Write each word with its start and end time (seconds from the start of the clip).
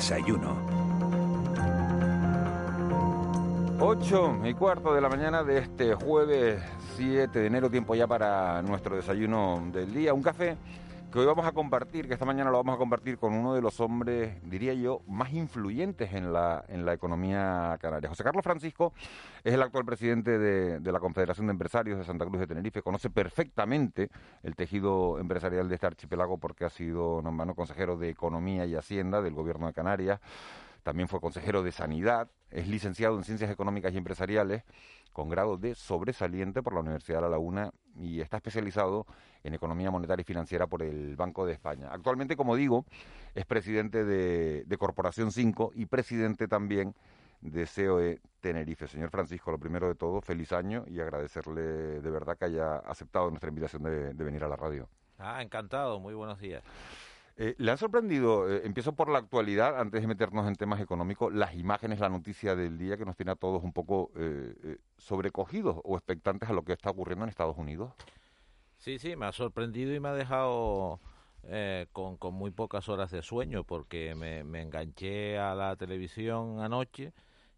Desayuno. 0.00 0.56
8 3.80 4.40
y 4.46 4.54
cuarto 4.54 4.94
de 4.94 5.02
la 5.02 5.10
mañana 5.10 5.44
de 5.44 5.58
este 5.58 5.94
jueves 5.94 6.62
7 6.96 7.38
de 7.38 7.46
enero, 7.46 7.68
tiempo 7.68 7.94
ya 7.94 8.06
para 8.06 8.62
nuestro 8.62 8.96
desayuno 8.96 9.62
del 9.70 9.92
día. 9.92 10.14
Un 10.14 10.22
café 10.22 10.56
que 11.10 11.18
hoy 11.18 11.26
vamos 11.26 11.44
a 11.44 11.50
compartir, 11.50 12.06
que 12.06 12.14
esta 12.14 12.24
mañana 12.24 12.50
lo 12.50 12.58
vamos 12.58 12.76
a 12.76 12.78
compartir 12.78 13.18
con 13.18 13.34
uno 13.34 13.54
de 13.54 13.60
los 13.60 13.80
hombres, 13.80 14.40
diría 14.48 14.74
yo, 14.74 15.00
más 15.08 15.32
influyentes 15.32 16.12
en 16.14 16.32
la, 16.32 16.64
economía 16.92 17.76
canaria. 17.80 18.08
José 18.08 18.22
Carlos 18.22 18.44
Francisco 18.44 18.92
es 19.42 19.52
el 19.52 19.62
actual 19.62 19.84
presidente 19.84 20.38
de, 20.38 20.78
de 20.78 20.92
la 20.92 21.00
Confederación 21.00 21.48
de 21.48 21.52
Empresarios 21.52 21.98
de 21.98 22.04
Santa 22.04 22.26
Cruz 22.26 22.38
de 22.38 22.46
Tenerife, 22.46 22.82
conoce 22.82 23.10
perfectamente 23.10 24.08
el 24.44 24.54
tejido 24.54 25.18
empresarial 25.18 25.68
de 25.68 25.74
este 25.74 25.86
archipiélago 25.86 26.38
porque 26.38 26.64
ha 26.64 26.70
sido 26.70 27.20
nombrado 27.22 27.54
consejero 27.54 27.96
de 27.96 28.10
Economía 28.10 28.64
y 28.66 28.76
Hacienda 28.76 29.20
del 29.20 29.34
Gobierno 29.34 29.66
de 29.66 29.72
Canarias, 29.72 30.20
también 30.82 31.08
fue 31.08 31.20
consejero 31.20 31.62
de 31.62 31.72
Sanidad, 31.72 32.30
es 32.50 32.68
licenciado 32.68 33.16
en 33.16 33.24
Ciencias 33.24 33.50
Económicas 33.50 33.92
y 33.92 33.98
Empresariales 33.98 34.64
con 35.12 35.28
grado 35.28 35.56
de 35.56 35.74
sobresaliente 35.74 36.62
por 36.62 36.74
la 36.74 36.80
Universidad 36.80 37.18
de 37.18 37.22
La 37.22 37.28
Laguna 37.30 37.72
y 37.96 38.20
está 38.20 38.36
especializado 38.36 39.06
en 39.42 39.54
economía 39.54 39.90
monetaria 39.90 40.22
y 40.22 40.24
financiera 40.24 40.66
por 40.66 40.82
el 40.82 41.16
Banco 41.16 41.46
de 41.46 41.52
España. 41.52 41.88
Actualmente, 41.90 42.36
como 42.36 42.56
digo, 42.56 42.84
es 43.34 43.44
presidente 43.44 44.04
de, 44.04 44.76
Corporación 44.78 45.32
5 45.32 45.72
y 45.74 45.86
presidente 45.86 46.48
también 46.48 46.94
de 47.40 47.66
COE 47.66 48.20
Tenerife. 48.40 48.86
Señor 48.86 49.10
Francisco, 49.10 49.50
lo 49.50 49.58
primero 49.58 49.88
de 49.88 49.94
todo, 49.94 50.20
feliz 50.20 50.52
año 50.52 50.84
y 50.86 51.00
agradecerle 51.00 51.62
de 52.00 52.10
verdad 52.10 52.36
que 52.38 52.46
haya 52.46 52.76
aceptado 52.76 53.30
nuestra 53.30 53.48
invitación 53.48 53.82
de 53.82 54.24
venir 54.24 54.44
a 54.44 54.48
la 54.48 54.56
radio. 54.56 54.88
Ah, 55.18 55.42
encantado, 55.42 56.00
muy 56.00 56.14
buenos 56.14 56.40
días. 56.40 56.64
Eh, 57.36 57.54
¿Le 57.58 57.70
han 57.70 57.78
sorprendido, 57.78 58.50
eh, 58.50 58.62
empiezo 58.64 58.94
por 58.94 59.08
la 59.08 59.18
actualidad, 59.18 59.80
antes 59.80 60.02
de 60.02 60.06
meternos 60.06 60.46
en 60.46 60.56
temas 60.56 60.80
económicos, 60.80 61.32
las 61.32 61.54
imágenes, 61.54 62.00
la 62.00 62.08
noticia 62.08 62.54
del 62.54 62.76
día 62.76 62.96
que 62.96 63.04
nos 63.04 63.16
tiene 63.16 63.32
a 63.32 63.36
todos 63.36 63.62
un 63.62 63.72
poco 63.72 64.10
eh, 64.16 64.54
eh, 64.62 64.78
sobrecogidos 64.98 65.78
o 65.84 65.96
expectantes 65.96 66.50
a 66.50 66.52
lo 66.52 66.64
que 66.64 66.72
está 66.72 66.90
ocurriendo 66.90 67.24
en 67.24 67.30
Estados 67.30 67.56
Unidos? 67.56 67.92
Sí, 68.78 68.98
sí, 68.98 69.16
me 69.16 69.26
ha 69.26 69.32
sorprendido 69.32 69.94
y 69.94 70.00
me 70.00 70.08
ha 70.08 70.14
dejado 70.14 71.00
con, 71.92 72.18
con 72.18 72.34
muy 72.34 72.50
pocas 72.50 72.90
horas 72.90 73.10
de 73.10 73.22
sueño 73.22 73.64
porque 73.64 74.14
me, 74.14 74.44
me 74.44 74.60
enganché 74.60 75.38
a 75.38 75.54
la 75.54 75.74
televisión 75.76 76.60
anoche 76.60 77.14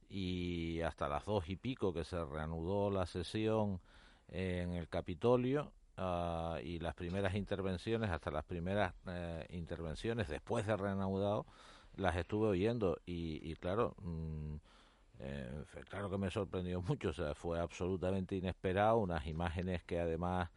y 0.08 0.80
hasta 0.82 1.08
las 1.08 1.24
dos 1.24 1.48
y 1.48 1.56
pico 1.56 1.92
que 1.92 2.04
se 2.04 2.24
reanudó 2.24 2.90
la 2.90 3.06
sesión 3.06 3.80
en 4.28 4.72
el 4.74 4.88
Capitolio 4.88 5.72
ah, 6.02 6.58
y 6.62 6.78
las 6.78 6.94
primeras 6.94 7.34
intervenciones, 7.34 8.10
hasta 8.10 8.30
las 8.30 8.44
primeras 8.44 8.94
eh, 9.06 9.46
intervenciones 9.50 10.28
después 10.28 10.66
de 10.66 10.76
reanudado, 10.76 11.46
las 11.96 12.16
estuve 12.16 12.48
oyendo 12.48 12.98
y, 13.06 13.40
y 13.50 13.54
claro, 13.56 13.94
mm, 14.02 14.56
eh, 15.20 15.64
claro 15.88 16.10
que 16.10 16.18
me 16.18 16.30
sorprendió 16.30 16.82
mucho, 16.88 17.10
o 17.10 17.12
sea, 17.12 17.34
fue 17.34 17.60
absolutamente 17.60 18.36
inesperado, 18.36 18.98
unas 18.98 19.26
imágenes 19.26 19.82
que 19.84 20.00
además 20.00 20.50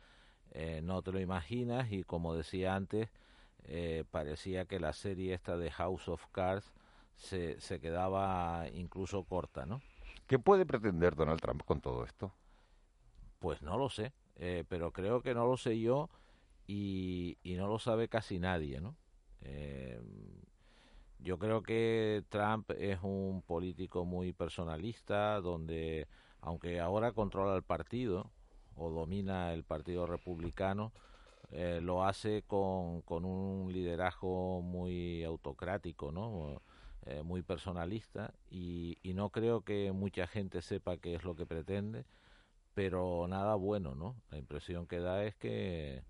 eh, 0.52 0.82
no 0.84 1.02
te 1.02 1.12
lo 1.12 1.20
imaginas 1.20 1.92
y 1.92 2.04
como 2.04 2.36
decía 2.36 2.76
antes, 2.76 3.10
eh, 3.66 4.04
parecía 4.10 4.66
que 4.66 4.80
la 4.80 4.94
serie 4.94 5.34
esta 5.34 5.58
de 5.58 5.72
House 5.72 6.08
of 6.08 6.26
Cards 6.32 6.72
se, 7.16 7.60
se 7.60 7.80
quedaba 7.80 8.66
incluso 8.74 9.24
corta, 9.24 9.66
¿no? 9.66 9.82
¿Qué 10.28 10.40
puede 10.40 10.66
pretender 10.66 11.16
Donald 11.16 11.42
Trump 11.42 11.64
con 11.64 11.82
todo 11.82 12.04
esto? 12.04 12.32
Pues 13.40 13.62
no 13.62 13.78
lo 13.78 13.90
sé, 13.90 14.14
eh, 14.38 14.64
pero 14.68 14.92
creo 14.92 15.22
que 15.22 15.34
no 15.34 15.46
lo 15.46 15.58
sé 15.58 15.80
yo 15.80 16.10
y, 16.68 17.38
y 17.44 17.56
no 17.56 17.68
lo 17.68 17.80
sabe 17.80 18.08
casi 18.08 18.40
nadie, 18.40 18.82
¿no? 18.82 18.96
Eh, 19.42 20.02
yo 21.20 21.40
creo 21.40 21.64
que 21.64 22.24
Trump 22.30 22.72
es 22.78 23.00
un 23.02 23.42
político 23.42 24.06
muy 24.06 24.34
personalista, 24.34 25.42
donde 25.42 26.08
aunque 26.42 26.80
ahora 26.80 27.12
controla 27.14 27.56
el 27.56 27.64
partido 27.64 28.32
o 28.76 28.92
domina 28.92 29.54
el 29.54 29.64
Partido 29.64 30.06
Republicano, 30.06 30.92
eh, 31.52 31.80
lo 31.82 32.04
hace 32.04 32.44
con, 32.44 33.02
con 33.02 33.26
un 33.26 33.72
liderazgo 33.72 34.62
muy 34.62 35.24
autocrático, 35.24 36.12
¿no? 36.12 36.62
Eh, 37.06 37.22
muy 37.22 37.44
personalista 37.44 38.34
y, 38.50 38.98
y 39.04 39.14
no 39.14 39.30
creo 39.30 39.62
que 39.62 39.92
mucha 39.92 40.26
gente 40.26 40.64
sepa 40.64 40.98
qué 40.98 41.14
es 41.14 41.24
lo 41.24 41.36
que 41.36 41.46
pretende 41.46 42.04
pero 42.76 43.26
nada 43.28 43.56
bueno, 43.56 43.96
¿no? 43.96 44.16
La 44.30 44.38
impresión 44.38 44.86
que 44.86 45.00
da 45.00 45.24
es 45.24 45.34
que, 45.36 46.04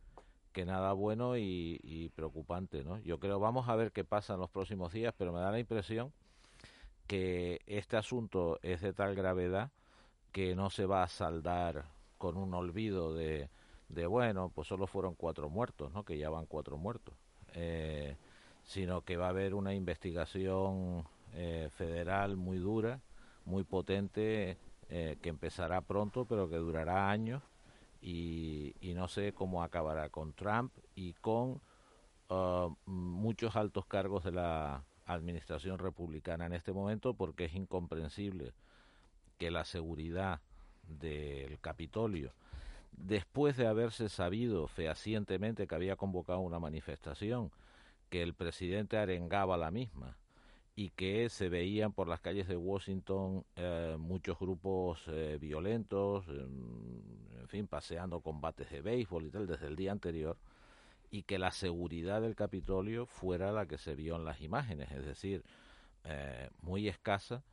que 0.51 0.65
nada 0.65 0.91
bueno 0.93 1.37
y, 1.37 2.11
preocupante, 2.15 2.83
¿no? 2.83 2.99
Yo 2.99 3.19
creo, 3.19 3.39
vamos 3.39 3.69
a 3.69 3.75
ver 3.75 3.91
qué 3.91 4.03
pasa 4.03 4.33
en 4.33 4.39
los 4.39 4.49
próximos 4.49 4.91
días, 4.91 5.13
pero 5.17 5.31
me 5.31 5.39
da 5.39 5.51
la 5.51 5.59
impresión 5.59 6.11
que 7.07 7.61
este 7.67 7.97
asunto 7.97 8.59
es 8.63 8.81
de 8.81 8.91
tal 8.91 9.13
gravedad 9.15 9.69
que 10.31 10.55
no 10.55 10.71
se 10.71 10.87
va 10.87 11.03
a 11.03 11.07
saldar 11.07 11.85
con 12.17 12.35
un 12.35 12.53
olvido 12.55 13.13
de, 13.13 13.49
de 13.89 14.07
bueno, 14.07 14.51
pues 14.53 14.67
solo 14.67 14.87
fueron 14.87 15.13
cuatro 15.13 15.49
muertos, 15.49 15.93
¿no? 15.93 16.03
Que 16.03 16.17
ya 16.17 16.31
van 16.31 16.47
cuatro 16.47 16.77
muertos. 16.77 17.13
Eh, 17.53 18.17
sino 18.63 19.01
que 19.01 19.17
va 19.17 19.27
a 19.27 19.29
haber 19.29 19.53
una 19.53 19.75
investigación 19.75 21.05
eh, 21.35 21.69
federal 21.77 22.35
muy 22.35 22.57
dura, 22.57 22.99
muy 23.45 23.63
potente, 23.63 24.57
eh, 24.89 25.17
que 25.21 25.29
empezará 25.29 25.81
pronto, 25.81 26.25
pero 26.25 26.49
que 26.49 26.57
durará 26.57 27.09
años. 27.09 27.41
Y, 28.01 28.75
y 28.81 28.93
no 28.93 29.07
sé 29.07 29.33
cómo 29.33 29.63
acabará 29.63 30.09
con 30.09 30.33
Trump 30.33 30.71
y 30.93 31.13
con 31.13 31.59
uh, 32.29 32.75
muchos 32.85 33.55
altos 33.55 33.87
cargos 33.87 34.23
de 34.23 34.31
la 34.31 34.83
administración 35.05 35.79
republicana 35.79 36.45
en 36.45 36.53
este 36.53 36.71
momento, 36.71 37.15
porque 37.15 37.45
es 37.45 37.55
incomprensible 37.55 38.53
que 39.39 39.49
la 39.49 39.65
seguridad 39.65 40.41
del 40.87 41.59
Capitolio, 41.59 42.33
después 42.91 43.57
de 43.57 43.67
haberse 43.67 44.07
sabido 44.07 44.67
fehacientemente 44.67 45.65
que 45.65 45.75
había 45.75 45.95
convocado 45.95 46.39
una 46.39 46.59
manifestación, 46.59 47.51
que 48.09 48.21
el 48.21 48.35
presidente 48.35 48.97
arengaba 48.97 49.57
la 49.57 49.71
misma 49.71 50.15
y 50.75 50.89
que 50.89 51.29
se 51.29 51.49
veían 51.49 51.93
por 51.93 52.07
las 52.07 52.19
calles 52.19 52.47
de 52.47 52.57
Washington 52.57 53.45
eh, 53.55 53.95
muchos 53.97 54.37
grupos 54.37 55.01
eh, 55.07 55.37
violentos, 55.39 56.27
en, 56.27 57.29
en 57.39 57.47
fin, 57.47 57.67
paseando 57.67 58.19
combates 58.19 58.69
de 58.69 58.81
béisbol 58.81 59.25
y 59.25 59.31
tal 59.31 59.47
desde 59.47 59.67
el 59.67 59.75
día 59.75 59.91
anterior, 59.91 60.37
y 61.11 61.23
que 61.23 61.39
la 61.39 61.51
seguridad 61.51 62.21
del 62.21 62.35
Capitolio 62.35 63.05
fuera 63.05 63.51
la 63.51 63.67
que 63.67 63.77
se 63.77 63.95
vio 63.95 64.15
en 64.17 64.25
las 64.25 64.41
imágenes, 64.41 64.91
es 64.91 65.05
decir, 65.05 65.43
eh, 66.03 66.49
muy 66.61 66.87
escasa, 66.89 67.43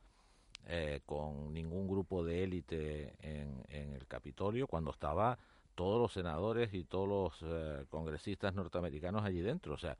eh, 0.67 1.01
con 1.05 1.53
ningún 1.53 1.87
grupo 1.87 2.23
de 2.23 2.43
élite 2.43 3.15
en, 3.21 3.63
en 3.69 3.93
el 3.93 4.07
Capitolio, 4.07 4.67
cuando 4.67 4.91
estaba 4.91 5.37
todos 5.75 5.99
los 5.99 6.13
senadores 6.13 6.73
y 6.73 6.83
todos 6.83 7.07
los 7.07 7.51
eh, 7.51 7.85
congresistas 7.89 8.53
norteamericanos 8.53 9.23
allí 9.23 9.41
dentro, 9.41 9.73
o 9.73 9.77
sea, 9.77 9.97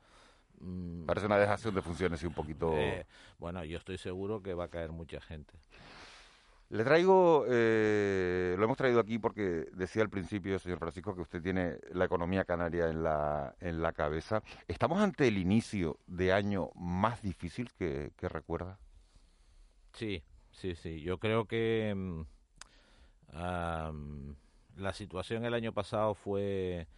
Parece 1.06 1.26
una 1.26 1.38
dejación 1.38 1.74
de 1.74 1.82
funciones 1.82 2.22
y 2.22 2.26
un 2.26 2.34
poquito... 2.34 2.72
eh, 2.76 3.06
bueno, 3.38 3.64
yo 3.64 3.76
estoy 3.76 3.98
seguro 3.98 4.42
que 4.42 4.54
va 4.54 4.64
a 4.64 4.68
caer 4.68 4.92
mucha 4.92 5.20
gente. 5.20 5.54
Le 6.70 6.82
traigo, 6.82 7.44
eh, 7.46 8.54
lo 8.58 8.64
hemos 8.64 8.76
traído 8.76 8.98
aquí 8.98 9.18
porque 9.18 9.66
decía 9.74 10.02
al 10.02 10.08
principio, 10.08 10.58
señor 10.58 10.78
Francisco, 10.78 11.14
que 11.14 11.20
usted 11.20 11.42
tiene 11.42 11.78
la 11.92 12.06
economía 12.06 12.44
canaria 12.44 12.88
en 12.88 13.02
la, 13.02 13.54
en 13.60 13.82
la 13.82 13.92
cabeza. 13.92 14.42
¿Estamos 14.66 14.98
ante 15.00 15.28
el 15.28 15.36
inicio 15.38 15.98
de 16.06 16.32
año 16.32 16.70
más 16.74 17.22
difícil 17.22 17.70
que, 17.78 18.12
que 18.16 18.28
recuerda? 18.28 18.78
Sí, 19.92 20.24
sí, 20.50 20.74
sí. 20.74 21.00
Yo 21.02 21.18
creo 21.18 21.44
que 21.44 21.92
mm, 21.94 22.22
am, 23.36 24.34
la 24.76 24.92
situación 24.94 25.44
el 25.44 25.54
año 25.54 25.72
pasado 25.72 26.14
fue 26.14 26.88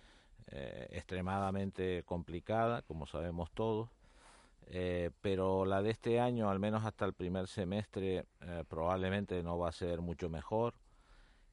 eh, 0.49 0.89
extremadamente 0.93 2.03
complicada, 2.05 2.83
como 2.83 3.07
sabemos 3.07 3.51
todos, 3.53 3.89
eh, 4.69 5.11
pero 5.21 5.65
la 5.65 5.83
de 5.83 5.91
este 5.91 6.21
año, 6.21 6.51
al 6.51 6.59
menos 6.59 6.85
hasta 6.85 7.05
el 7.05 7.13
primer 7.15 7.47
semestre, 7.47 8.27
eh, 8.41 8.65
probablemente 8.69 9.43
no 9.43 9.59
va 9.59 9.69
a 9.69 9.73
ser 9.73 10.01
mucho 10.01 10.29
mejor. 10.29 10.75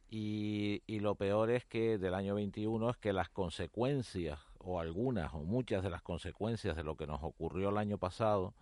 Y, 0.09 0.83
y 0.85 0.99
lo 0.99 1.15
peor 1.15 1.49
es 1.49 1.65
que 1.65 1.97
del 1.97 2.13
año 2.13 2.35
21 2.35 2.91
es 2.91 2.97
que 2.97 3.13
las 3.13 3.29
consecuencias 3.29 4.39
o 4.59 4.79
algunas 4.79 5.33
o 5.33 5.39
muchas 5.39 5.83
de 5.83 5.89
las 5.89 6.03
consecuencias 6.03 6.75
de 6.75 6.83
lo 6.83 6.95
que 6.95 7.07
nos 7.07 7.23
ocurrió 7.23 7.69
el 7.69 7.77
año 7.77 7.97
pasado 7.97 8.53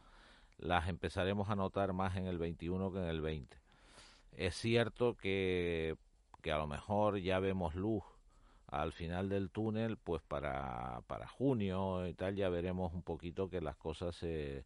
las 0.58 0.88
empezaremos 0.88 1.50
a 1.50 1.56
notar 1.56 1.92
más 1.92 2.16
en 2.16 2.28
el 2.28 2.38
21 2.38 2.94
que 2.94 3.00
en 3.00 3.06
el 3.06 3.22
20. 3.22 3.58
Es 4.38 4.56
cierto 4.56 5.16
que, 5.18 5.98
que 6.42 6.52
a 6.52 6.58
lo 6.58 6.68
mejor 6.68 7.18
ya 7.18 7.40
vemos 7.40 7.76
luz 7.76 8.04
al 8.72 8.94
final 8.94 9.30
del 9.30 9.52
túnel, 9.52 9.98
pues 9.98 10.22
para, 10.24 11.02
para 11.08 11.28
junio 11.28 12.08
y 12.08 12.14
tal 12.14 12.36
ya 12.36 12.50
veremos 12.50 12.94
un 12.94 13.04
poquito 13.04 13.50
que 13.50 13.62
las 13.62 13.76
cosas 13.76 14.16
se 14.16 14.66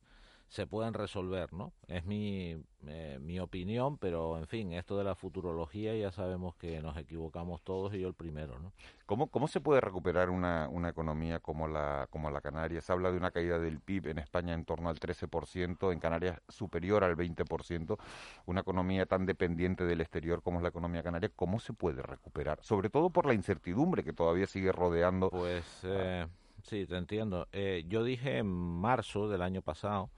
se 0.50 0.68
pueden 0.68 0.94
resolver, 0.94 1.52
¿no? 1.54 1.74
Es 1.88 2.06
mi, 2.06 2.56
eh, 2.88 3.18
mi 3.20 3.40
opinión, 3.40 3.98
pero 3.98 4.38
en 4.38 4.48
fin, 4.48 4.74
esto 4.74 4.98
de 4.98 5.04
la 5.04 5.16
futurología 5.16 5.96
ya 5.96 6.12
sabemos 6.12 6.56
que 6.56 6.82
nos 6.82 6.98
equivocamos 6.98 7.62
todos 7.64 7.94
y 7.94 8.00
yo 8.00 8.08
el 8.08 8.14
primero, 8.14 8.60
¿no? 8.60 8.72
¿Cómo, 9.06 9.28
cómo 9.28 9.48
se 9.48 9.60
puede 9.60 9.82
recuperar 9.82 10.30
una, 10.30 10.68
una 10.70 10.90
economía 10.90 11.40
como 11.40 11.68
la, 11.68 12.08
como 12.10 12.30
la 12.32 12.42
Canarias? 12.42 12.86
Se 12.86 12.94
habla 12.94 13.12
de 13.12 13.18
una 13.18 13.32
caída 13.32 13.60
del 13.60 13.80
PIB 13.80 14.08
en 14.08 14.20
España 14.20 14.54
en 14.54 14.66
torno 14.66 14.90
al 14.90 15.00
13%, 15.00 15.92
en 15.92 16.00
Canarias 16.00 16.40
superior 16.48 17.04
al 17.04 17.16
20%, 17.16 17.98
una 18.46 18.62
economía 18.62 19.06
tan 19.06 19.26
dependiente 19.26 19.84
del 19.84 20.02
exterior 20.02 20.42
como 20.42 20.60
es 20.60 20.64
la 20.64 20.70
economía 20.70 21.04
canaria, 21.04 21.32
¿cómo 21.36 21.60
se 21.60 21.74
puede 21.74 22.02
recuperar? 22.02 22.60
Sobre 22.62 22.90
todo 22.90 23.10
por 23.10 23.26
la 23.26 23.34
incertidumbre 23.34 24.04
que 24.04 24.14
todavía 24.14 24.48
sigue 24.48 24.72
rodeando. 24.72 25.30
Pues 25.30 25.82
eh, 25.84 26.28
sí, 26.64 26.86
te 26.86 26.98
entiendo. 26.98 27.48
Eh, 27.52 27.84
yo 27.88 28.04
dije 28.04 28.38
en 28.38 28.48
marzo 28.48 29.28
del 29.30 29.42
año 29.42 29.62
pasado, 29.62 30.10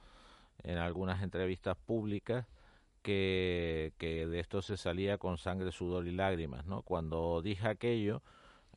en 0.63 0.77
algunas 0.77 1.21
entrevistas 1.23 1.77
públicas 1.77 2.45
que, 3.01 3.93
que, 3.97 4.27
de 4.27 4.39
esto 4.39 4.61
se 4.61 4.77
salía 4.77 5.17
con 5.17 5.37
sangre, 5.37 5.71
sudor 5.71 6.07
y 6.07 6.11
lágrimas, 6.11 6.65
¿no? 6.65 6.81
Cuando 6.81 7.41
dije 7.41 7.67
aquello, 7.67 8.21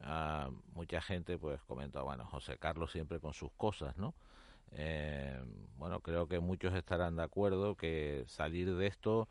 uh, 0.00 0.50
mucha 0.74 1.00
gente 1.00 1.38
pues 1.38 1.60
comentó, 1.62 2.04
bueno, 2.04 2.26
José 2.26 2.56
Carlos 2.58 2.92
siempre 2.92 3.18
con 3.20 3.34
sus 3.34 3.50
cosas, 3.52 3.96
¿no? 3.96 4.14
Eh, 4.72 5.42
bueno, 5.78 6.00
creo 6.00 6.28
que 6.28 6.38
muchos 6.38 6.74
estarán 6.74 7.16
de 7.16 7.24
acuerdo 7.24 7.74
que 7.74 8.24
salir 8.28 8.76
de 8.76 8.86
esto 8.86 9.28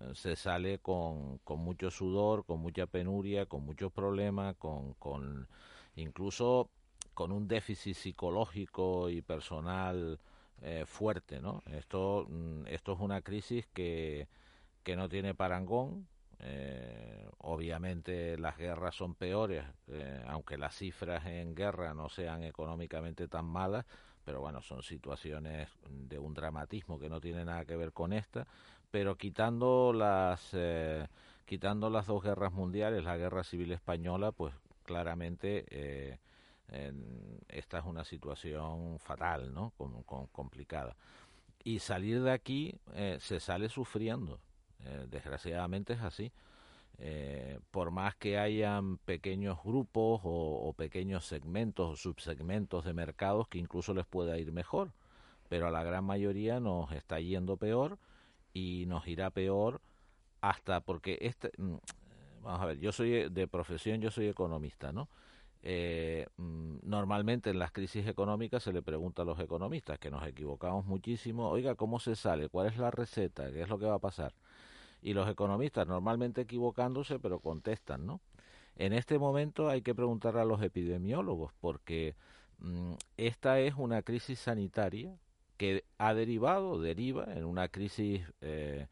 eh, 0.00 0.10
se 0.14 0.34
sale 0.36 0.78
con, 0.78 1.38
con 1.38 1.60
mucho 1.60 1.90
sudor, 1.90 2.44
con 2.44 2.60
mucha 2.60 2.86
penuria, 2.86 3.46
con 3.46 3.64
muchos 3.64 3.92
problemas, 3.92 4.56
con, 4.56 4.94
con 4.94 5.48
incluso 5.96 6.70
con 7.14 7.32
un 7.32 7.48
déficit 7.48 7.94
psicológico 7.94 9.10
y 9.10 9.22
personal 9.22 10.18
eh, 10.62 10.84
fuerte, 10.86 11.40
¿no? 11.40 11.62
Esto, 11.72 12.26
mm, 12.28 12.66
esto 12.66 12.92
es 12.92 13.00
una 13.00 13.22
crisis 13.22 13.66
que, 13.72 14.28
que 14.82 14.96
no 14.96 15.08
tiene 15.08 15.34
parangón. 15.34 16.06
Eh, 16.40 17.28
obviamente 17.38 18.38
las 18.38 18.56
guerras 18.58 18.94
son 18.94 19.14
peores, 19.14 19.64
eh, 19.88 20.22
aunque 20.26 20.58
las 20.58 20.74
cifras 20.76 21.24
en 21.26 21.54
guerra 21.54 21.94
no 21.94 22.08
sean 22.08 22.42
económicamente 22.44 23.28
tan 23.28 23.46
malas, 23.46 23.84
pero 24.24 24.40
bueno, 24.40 24.62
son 24.62 24.82
situaciones 24.82 25.68
de 25.88 26.18
un 26.18 26.34
dramatismo 26.34 26.98
que 26.98 27.10
no 27.10 27.20
tiene 27.20 27.44
nada 27.44 27.64
que 27.64 27.76
ver 27.76 27.92
con 27.92 28.12
esta. 28.12 28.46
Pero 28.90 29.16
quitando 29.16 29.92
las 29.92 30.54
quitando 31.46 31.90
las 31.90 32.06
dos 32.06 32.22
guerras 32.22 32.52
mundiales, 32.52 33.04
la 33.04 33.16
guerra 33.16 33.44
civil 33.44 33.72
española, 33.72 34.32
pues 34.32 34.54
claramente 34.84 36.18
esta 37.48 37.78
es 37.78 37.84
una 37.84 38.04
situación 38.04 38.98
fatal, 38.98 39.52
¿no? 39.52 39.72
complicada. 40.32 40.96
Y 41.62 41.80
salir 41.80 42.22
de 42.22 42.32
aquí 42.32 42.74
eh, 42.94 43.18
se 43.20 43.40
sale 43.40 43.68
sufriendo. 43.68 44.40
Eh, 44.84 45.06
desgraciadamente 45.10 45.94
es 45.94 46.00
así. 46.00 46.32
Eh, 46.98 47.58
por 47.70 47.90
más 47.90 48.14
que 48.14 48.38
hayan 48.38 48.98
pequeños 48.98 49.58
grupos 49.64 50.20
o, 50.24 50.68
o, 50.68 50.72
pequeños 50.74 51.24
segmentos 51.24 51.90
o 51.90 51.96
subsegmentos 51.96 52.84
de 52.84 52.92
mercados 52.92 53.48
que 53.48 53.58
incluso 53.58 53.94
les 53.94 54.06
pueda 54.06 54.38
ir 54.38 54.52
mejor, 54.52 54.92
pero 55.48 55.66
a 55.66 55.70
la 55.70 55.82
gran 55.82 56.04
mayoría 56.04 56.60
nos 56.60 56.92
está 56.92 57.18
yendo 57.18 57.56
peor 57.56 57.98
y 58.52 58.84
nos 58.86 59.06
irá 59.08 59.30
peor 59.30 59.80
hasta 60.42 60.80
porque 60.80 61.18
este 61.22 61.52
mm, 61.56 61.76
vamos 62.42 62.60
a 62.60 62.66
ver 62.66 62.78
yo 62.78 62.92
soy 62.92 63.28
de 63.30 63.48
profesión 63.48 64.00
yo 64.00 64.10
soy 64.10 64.28
economista 64.28 64.92
no 64.92 65.08
eh, 65.62 66.26
mm, 66.36 66.78
normalmente 66.82 67.50
en 67.50 67.58
las 67.58 67.72
crisis 67.72 68.06
económicas 68.06 68.62
se 68.62 68.72
le 68.72 68.82
pregunta 68.82 69.22
a 69.22 69.24
los 69.24 69.38
economistas, 69.38 69.98
que 69.98 70.10
nos 70.10 70.26
equivocamos 70.26 70.86
muchísimo, 70.86 71.48
oiga, 71.48 71.74
¿cómo 71.74 72.00
se 72.00 72.16
sale? 72.16 72.48
¿Cuál 72.48 72.68
es 72.68 72.78
la 72.78 72.90
receta? 72.90 73.50
¿Qué 73.50 73.62
es 73.62 73.68
lo 73.68 73.78
que 73.78 73.86
va 73.86 73.96
a 73.96 74.00
pasar? 74.00 74.32
Y 75.02 75.12
los 75.12 75.28
economistas 75.28 75.86
normalmente 75.86 76.42
equivocándose, 76.42 77.18
pero 77.18 77.40
contestan, 77.40 78.06
¿no? 78.06 78.20
En 78.76 78.92
este 78.92 79.18
momento 79.18 79.68
hay 79.68 79.82
que 79.82 79.94
preguntar 79.94 80.36
a 80.38 80.44
los 80.44 80.62
epidemiólogos, 80.62 81.52
porque 81.60 82.14
mm, 82.58 82.94
esta 83.18 83.60
es 83.60 83.74
una 83.76 84.02
crisis 84.02 84.38
sanitaria 84.38 85.14
que 85.58 85.84
ha 85.98 86.14
derivado, 86.14 86.80
deriva 86.80 87.24
en 87.34 87.44
una 87.44 87.68
crisis 87.68 88.22
eh, 88.40 88.86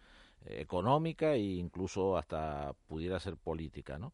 económica 0.44 1.32
e 1.32 1.40
incluso 1.40 2.18
hasta 2.18 2.74
pudiera 2.88 3.18
ser 3.20 3.36
política, 3.36 3.98
¿no? 3.98 4.12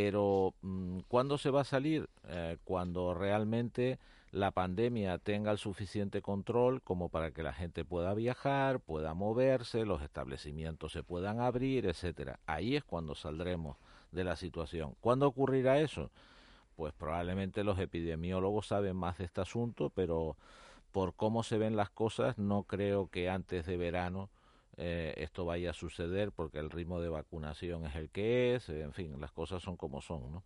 Pero 0.00 0.54
mm, 0.62 1.00
¿cuándo 1.08 1.38
se 1.38 1.50
va 1.50 1.62
a 1.62 1.64
salir? 1.64 2.08
Eh, 2.28 2.56
cuando 2.62 3.14
realmente 3.14 3.98
la 4.30 4.52
pandemia 4.52 5.18
tenga 5.18 5.50
el 5.50 5.58
suficiente 5.58 6.22
control 6.22 6.80
como 6.82 7.08
para 7.08 7.32
que 7.32 7.42
la 7.42 7.52
gente 7.52 7.84
pueda 7.84 8.14
viajar, 8.14 8.78
pueda 8.78 9.14
moverse, 9.14 9.84
los 9.84 10.00
establecimientos 10.02 10.92
se 10.92 11.02
puedan 11.02 11.40
abrir, 11.40 11.84
etcétera. 11.84 12.38
Ahí 12.46 12.76
es 12.76 12.84
cuando 12.84 13.16
saldremos 13.16 13.76
de 14.12 14.22
la 14.22 14.36
situación. 14.36 14.94
¿Cuándo 15.00 15.26
ocurrirá 15.26 15.80
eso? 15.80 16.12
Pues 16.76 16.92
probablemente 16.92 17.64
los 17.64 17.80
epidemiólogos 17.80 18.68
saben 18.68 18.94
más 18.94 19.18
de 19.18 19.24
este 19.24 19.40
asunto, 19.40 19.90
pero 19.90 20.36
por 20.92 21.12
cómo 21.12 21.42
se 21.42 21.58
ven 21.58 21.74
las 21.74 21.90
cosas 21.90 22.38
no 22.38 22.62
creo 22.62 23.08
que 23.08 23.28
antes 23.28 23.66
de 23.66 23.76
verano 23.76 24.30
eh, 24.80 25.12
esto 25.16 25.44
vaya 25.44 25.70
a 25.70 25.74
suceder 25.74 26.30
porque 26.30 26.58
el 26.58 26.70
ritmo 26.70 27.00
de 27.00 27.08
vacunación 27.08 27.84
es 27.84 27.96
el 27.96 28.10
que 28.10 28.54
es, 28.54 28.68
en 28.68 28.92
fin, 28.92 29.20
las 29.20 29.32
cosas 29.32 29.60
son 29.60 29.76
como 29.76 30.00
son, 30.00 30.30
¿no? 30.30 30.44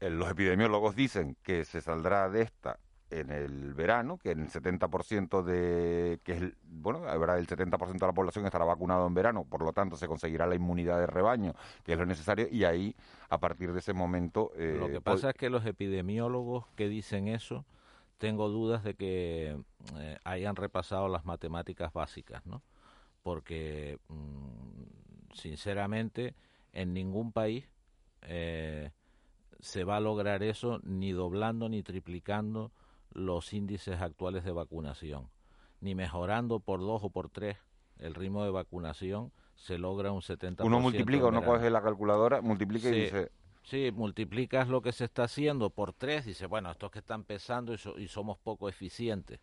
Eh, 0.00 0.10
los 0.10 0.30
epidemiólogos 0.30 0.94
dicen 0.94 1.36
que 1.42 1.64
se 1.64 1.80
saldrá 1.80 2.28
de 2.28 2.42
esta 2.42 2.78
en 3.08 3.30
el 3.30 3.72
verano, 3.72 4.18
que 4.18 4.32
en 4.32 4.40
el 4.40 4.48
70% 4.50 5.42
de 5.42 6.20
que 6.24 6.32
es 6.32 6.42
bueno, 6.62 7.08
habrá 7.08 7.38
el 7.38 7.46
70% 7.46 7.92
de 7.92 8.06
la 8.06 8.12
población 8.12 8.44
estará 8.44 8.66
vacunado 8.66 9.06
en 9.06 9.14
verano, 9.14 9.44
por 9.44 9.62
lo 9.62 9.72
tanto 9.72 9.96
se 9.96 10.08
conseguirá 10.08 10.46
la 10.46 10.56
inmunidad 10.56 10.98
de 10.98 11.06
rebaño, 11.06 11.54
que 11.84 11.92
es 11.92 11.98
lo 11.98 12.04
necesario 12.04 12.48
y 12.50 12.64
ahí 12.64 12.94
a 13.30 13.38
partir 13.38 13.72
de 13.72 13.78
ese 13.78 13.94
momento 13.94 14.52
eh, 14.56 14.76
lo 14.78 14.88
que 14.88 15.00
pasa 15.00 15.30
es 15.30 15.36
que 15.36 15.48
los 15.48 15.64
epidemiólogos 15.64 16.66
que 16.76 16.88
dicen 16.88 17.28
eso 17.28 17.64
tengo 18.18 18.48
dudas 18.48 18.84
de 18.84 18.94
que 18.94 19.56
hayan 20.24 20.56
repasado 20.56 21.08
las 21.08 21.24
matemáticas 21.24 21.92
básicas, 21.92 22.44
¿no? 22.46 22.62
Porque 23.24 23.98
mm, 24.08 25.32
sinceramente 25.34 26.34
en 26.72 26.92
ningún 26.92 27.32
país 27.32 27.68
eh, 28.22 28.92
se 29.58 29.82
va 29.82 29.96
a 29.96 30.00
lograr 30.00 30.42
eso 30.44 30.78
ni 30.84 31.10
doblando 31.10 31.68
ni 31.68 31.82
triplicando 31.82 32.70
los 33.10 33.52
índices 33.52 34.00
actuales 34.00 34.44
de 34.44 34.52
vacunación, 34.52 35.30
ni 35.80 35.94
mejorando 35.94 36.60
por 36.60 36.80
dos 36.80 37.02
o 37.02 37.10
por 37.10 37.30
tres 37.30 37.56
el 37.98 38.14
ritmo 38.14 38.44
de 38.44 38.50
vacunación 38.50 39.32
se 39.56 39.78
logra 39.78 40.12
un 40.12 40.20
70%. 40.20 40.64
Uno 40.64 40.80
multiplica, 40.80 41.26
uno 41.26 41.42
coge 41.42 41.70
la 41.70 41.82
calculadora, 41.82 42.40
multiplica 42.40 42.88
y 42.90 43.02
dice... 43.04 43.30
Sí, 43.62 43.90
multiplicas 43.92 44.68
lo 44.68 44.82
que 44.82 44.92
se 44.92 45.06
está 45.06 45.24
haciendo 45.24 45.70
por 45.70 45.94
tres, 45.94 46.26
dice, 46.26 46.44
bueno, 46.44 46.70
estos 46.70 46.90
que 46.90 46.98
están 46.98 47.24
pesando 47.24 47.72
y, 47.72 47.78
y 47.96 48.08
somos 48.08 48.36
poco 48.36 48.68
eficientes. 48.68 49.40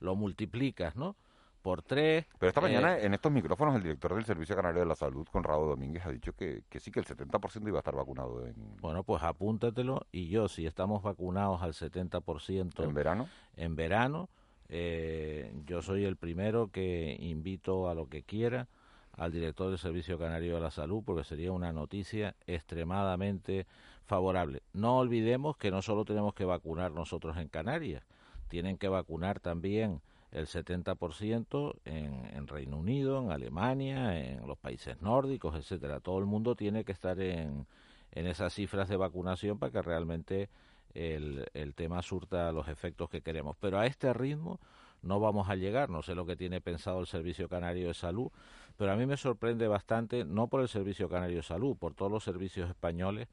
Lo 0.00 0.16
multiplicas, 0.16 0.96
¿no? 0.96 1.14
Por 1.62 1.82
tres. 1.82 2.26
Pero 2.38 2.48
esta 2.48 2.60
mañana 2.60 2.98
eh, 2.98 3.06
en 3.06 3.14
estos 3.14 3.32
micrófonos 3.32 3.76
el 3.76 3.82
director 3.82 4.14
del 4.14 4.24
Servicio 4.24 4.56
Canario 4.56 4.80
de 4.80 4.86
la 4.86 4.96
Salud, 4.96 5.26
Conrado 5.30 5.66
Domínguez, 5.66 6.04
ha 6.04 6.10
dicho 6.10 6.32
que, 6.34 6.64
que 6.68 6.80
sí, 6.80 6.90
que 6.90 7.00
el 7.00 7.06
70% 7.06 7.66
iba 7.68 7.78
a 7.78 7.80
estar 7.80 7.94
vacunado. 7.94 8.46
En... 8.46 8.54
Bueno, 8.80 9.04
pues 9.04 9.22
apúntatelo 9.22 10.06
y 10.12 10.28
yo, 10.28 10.48
si 10.48 10.66
estamos 10.66 11.02
vacunados 11.02 11.62
al 11.62 11.72
70%... 11.72 12.82
¿En 12.82 12.94
verano? 12.94 13.28
En 13.56 13.76
verano, 13.76 14.28
eh, 14.68 15.52
yo 15.66 15.82
soy 15.82 16.04
el 16.04 16.16
primero 16.16 16.68
que 16.68 17.16
invito 17.20 17.88
a 17.88 17.94
lo 17.94 18.08
que 18.08 18.22
quiera 18.22 18.68
al 19.16 19.30
director 19.30 19.68
del 19.68 19.78
Servicio 19.78 20.18
Canario 20.18 20.54
de 20.54 20.60
la 20.60 20.70
Salud 20.70 21.02
porque 21.04 21.24
sería 21.24 21.52
una 21.52 21.72
noticia 21.72 22.34
extremadamente 22.46 23.66
favorable. 24.06 24.62
No 24.72 24.98
olvidemos 24.98 25.56
que 25.56 25.70
no 25.70 25.82
solo 25.82 26.04
tenemos 26.04 26.34
que 26.34 26.44
vacunar 26.44 26.92
nosotros 26.92 27.36
en 27.36 27.48
Canarias, 27.48 28.02
tienen 28.48 28.78
que 28.78 28.88
vacunar 28.88 29.40
también 29.40 30.00
el 30.32 30.46
70% 30.46 31.74
en, 31.84 32.26
en 32.34 32.46
Reino 32.46 32.78
Unido, 32.78 33.22
en 33.22 33.30
Alemania, 33.30 34.18
en 34.18 34.46
los 34.46 34.58
países 34.58 35.00
nórdicos, 35.02 35.54
etcétera. 35.54 36.00
Todo 36.00 36.18
el 36.18 36.26
mundo 36.26 36.56
tiene 36.56 36.84
que 36.84 36.92
estar 36.92 37.20
en, 37.20 37.66
en 38.12 38.26
esas 38.26 38.54
cifras 38.54 38.88
de 38.88 38.96
vacunación 38.96 39.58
para 39.58 39.72
que 39.72 39.82
realmente 39.82 40.48
el, 40.94 41.46
el 41.52 41.74
tema 41.74 42.02
surta 42.02 42.50
los 42.52 42.68
efectos 42.68 43.10
que 43.10 43.20
queremos. 43.20 43.56
Pero 43.60 43.78
a 43.78 43.86
este 43.86 44.12
ritmo 44.14 44.58
no 45.02 45.20
vamos 45.20 45.50
a 45.50 45.56
llegar. 45.56 45.90
No 45.90 46.02
sé 46.02 46.14
lo 46.14 46.24
que 46.24 46.36
tiene 46.36 46.60
pensado 46.60 47.00
el 47.00 47.06
Servicio 47.06 47.48
Canario 47.48 47.88
de 47.88 47.94
Salud, 47.94 48.30
pero 48.76 48.92
a 48.92 48.96
mí 48.96 49.04
me 49.04 49.16
sorprende 49.16 49.68
bastante, 49.68 50.24
no 50.24 50.46
por 50.46 50.62
el 50.62 50.68
Servicio 50.68 51.08
Canario 51.08 51.36
de 51.38 51.42
Salud, 51.42 51.76
por 51.76 51.94
todos 51.94 52.10
los 52.10 52.24
servicios 52.24 52.70
españoles, 52.70 53.28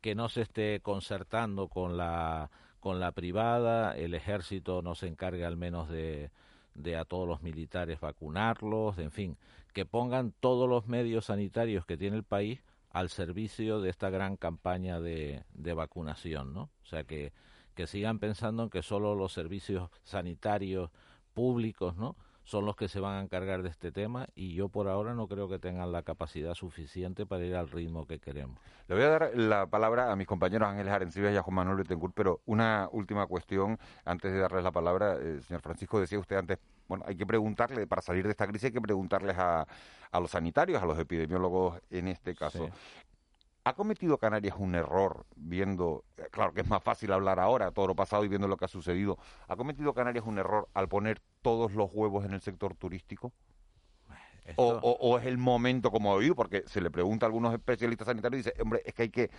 que 0.00 0.14
no 0.14 0.28
se 0.28 0.42
esté 0.42 0.80
concertando 0.80 1.68
con 1.68 1.96
la 1.96 2.50
con 2.82 2.98
la 2.98 3.12
privada, 3.12 3.96
el 3.96 4.12
ejército 4.12 4.82
no 4.82 4.96
se 4.96 5.06
encargue 5.06 5.44
al 5.44 5.56
menos 5.56 5.88
de, 5.88 6.32
de 6.74 6.96
a 6.96 7.04
todos 7.04 7.28
los 7.28 7.40
militares 7.40 8.00
vacunarlos, 8.00 8.98
en 8.98 9.12
fin, 9.12 9.36
que 9.72 9.86
pongan 9.86 10.34
todos 10.40 10.68
los 10.68 10.88
medios 10.88 11.26
sanitarios 11.26 11.86
que 11.86 11.96
tiene 11.96 12.16
el 12.16 12.24
país 12.24 12.60
al 12.90 13.08
servicio 13.08 13.80
de 13.80 13.88
esta 13.88 14.10
gran 14.10 14.36
campaña 14.36 14.98
de, 15.00 15.44
de 15.54 15.74
vacunación, 15.74 16.52
¿no? 16.52 16.70
O 16.82 16.86
sea, 16.86 17.04
que, 17.04 17.32
que 17.76 17.86
sigan 17.86 18.18
pensando 18.18 18.64
en 18.64 18.68
que 18.68 18.82
solo 18.82 19.14
los 19.14 19.32
servicios 19.32 19.88
sanitarios 20.02 20.90
públicos, 21.34 21.96
¿no? 21.96 22.16
Son 22.44 22.66
los 22.66 22.76
que 22.76 22.88
se 22.88 23.00
van 23.00 23.14
a 23.14 23.20
encargar 23.20 23.62
de 23.62 23.68
este 23.68 23.92
tema 23.92 24.26
y 24.34 24.54
yo 24.54 24.68
por 24.68 24.88
ahora 24.88 25.14
no 25.14 25.28
creo 25.28 25.48
que 25.48 25.58
tengan 25.58 25.92
la 25.92 26.02
capacidad 26.02 26.54
suficiente 26.54 27.26
para 27.26 27.44
ir 27.44 27.54
al 27.54 27.70
ritmo 27.70 28.06
que 28.06 28.18
queremos. 28.18 28.58
Le 28.88 28.94
voy 28.94 29.04
a 29.04 29.08
dar 29.08 29.30
la 29.34 29.66
palabra 29.66 30.10
a 30.10 30.16
mis 30.16 30.26
compañeros 30.26 30.68
Ángeles 30.68 30.92
Arencibia 30.92 31.32
y 31.32 31.36
a 31.36 31.42
Juan 31.42 31.54
Manuel 31.54 31.78
Betancourt, 31.78 32.14
pero 32.14 32.40
una 32.46 32.88
última 32.92 33.26
cuestión 33.26 33.78
antes 34.04 34.32
de 34.32 34.38
darles 34.38 34.64
la 34.64 34.72
palabra. 34.72 35.16
Eh, 35.20 35.40
señor 35.42 35.62
Francisco, 35.62 36.00
decía 36.00 36.18
usted 36.18 36.36
antes, 36.36 36.58
bueno, 36.88 37.04
hay 37.06 37.16
que 37.16 37.26
preguntarle, 37.26 37.86
para 37.86 38.02
salir 38.02 38.24
de 38.24 38.32
esta 38.32 38.46
crisis 38.46 38.66
hay 38.66 38.72
que 38.72 38.80
preguntarles 38.80 39.38
a, 39.38 39.66
a 40.10 40.20
los 40.20 40.30
sanitarios, 40.30 40.82
a 40.82 40.86
los 40.86 40.98
epidemiólogos 40.98 41.80
en 41.90 42.08
este 42.08 42.34
caso. 42.34 42.68
¿Ha 43.64 43.74
cometido 43.74 44.18
Canarias 44.18 44.56
un 44.58 44.74
error 44.74 45.24
viendo, 45.36 46.04
eh, 46.16 46.24
claro 46.32 46.52
que 46.52 46.62
es 46.62 46.68
más 46.68 46.82
fácil 46.82 47.12
hablar 47.12 47.38
ahora, 47.38 47.70
todo 47.70 47.86
lo 47.86 47.94
pasado 47.94 48.24
y 48.24 48.28
viendo 48.28 48.48
lo 48.48 48.56
que 48.56 48.64
ha 48.64 48.68
sucedido, 48.68 49.18
¿ha 49.46 49.54
cometido 49.54 49.94
Canarias 49.94 50.24
un 50.26 50.38
error 50.38 50.68
al 50.74 50.88
poner 50.88 51.20
todos 51.42 51.72
los 51.72 51.90
huevos 51.92 52.24
en 52.24 52.32
el 52.32 52.40
sector 52.40 52.74
turístico? 52.74 53.32
O, 54.56 55.18
es 55.18 55.26
el 55.26 55.38
momento 55.38 55.92
como 55.92 56.12
oído? 56.12 56.34
Porque 56.34 56.64
se 56.66 56.80
le 56.80 56.90
pregunta 56.90 57.26
a 57.26 57.28
algunos 57.28 57.54
especialistas 57.54 58.06
sanitarios 58.06 58.40
y 58.40 58.50
dice, 58.50 58.60
hombre, 58.60 58.82
es 58.84 58.92
que 58.94 59.02
hay 59.02 59.10
que 59.10 59.30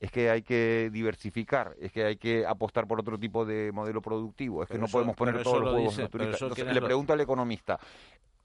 es 0.00 0.10
que 0.10 0.30
hay 0.30 0.42
que 0.42 0.88
diversificar, 0.90 1.76
es 1.78 1.92
que 1.92 2.04
hay 2.04 2.16
que 2.16 2.46
apostar 2.46 2.88
por 2.88 2.98
otro 2.98 3.18
tipo 3.18 3.44
de 3.44 3.70
modelo 3.70 4.00
productivo, 4.00 4.62
es 4.62 4.68
que 4.68 4.78
no 4.78 4.88
podemos 4.88 5.14
poner 5.14 5.42
todos 5.42 5.60
los 5.60 5.74
huevos 5.74 5.98
en 5.98 6.04
el 6.04 6.10
turístico. 6.10 6.46
Entonces, 6.46 6.74
le 6.74 6.80
pregunto 6.80 7.12
al 7.12 7.20
economista, 7.20 7.78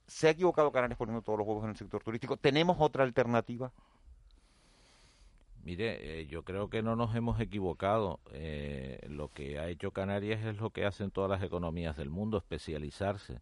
¿se 0.05 0.27
ha 0.27 0.31
equivocado 0.31 0.69
Canarias 0.71 0.97
poniendo 0.97 1.21
todos 1.21 1.39
los 1.39 1.47
huevos 1.47 1.63
en 1.63 1.69
el 1.69 1.77
sector 1.77 2.03
turístico? 2.03 2.35
¿Tenemos 2.35 2.75
otra 2.79 3.05
alternativa? 3.05 3.71
Mire, 5.65 6.21
eh, 6.21 6.27
yo 6.27 6.43
creo 6.43 6.69
que 6.69 6.83
no 6.83 6.95
nos 6.95 7.15
hemos 7.15 7.39
equivocado. 7.41 8.19
Eh, 8.31 8.99
lo 9.09 9.29
que 9.29 9.57
ha 9.57 9.67
hecho 9.67 9.89
Canarias 9.89 10.45
es 10.45 10.57
lo 10.57 10.69
que 10.69 10.85
hacen 10.85 11.09
todas 11.09 11.29
las 11.31 11.41
economías 11.41 11.97
del 11.97 12.11
mundo, 12.11 12.37
especializarse. 12.37 13.41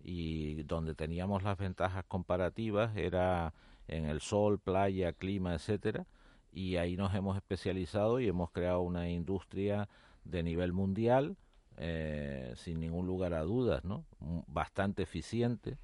Y 0.00 0.62
donde 0.62 0.94
teníamos 0.94 1.42
las 1.42 1.58
ventajas 1.58 2.04
comparativas 2.06 2.96
era 2.96 3.54
en 3.88 4.04
el 4.06 4.20
sol, 4.20 4.60
playa, 4.60 5.12
clima, 5.14 5.54
etcétera. 5.54 6.06
Y 6.52 6.76
ahí 6.76 6.96
nos 6.96 7.12
hemos 7.12 7.36
especializado 7.36 8.20
y 8.20 8.28
hemos 8.28 8.52
creado 8.52 8.82
una 8.82 9.08
industria 9.10 9.88
de 10.22 10.44
nivel 10.44 10.72
mundial, 10.72 11.36
eh, 11.76 12.52
sin 12.54 12.78
ningún 12.78 13.08
lugar 13.08 13.34
a 13.34 13.42
dudas, 13.42 13.84
¿no? 13.84 14.04
Bastante 14.46 15.02
eficiente, 15.02 15.78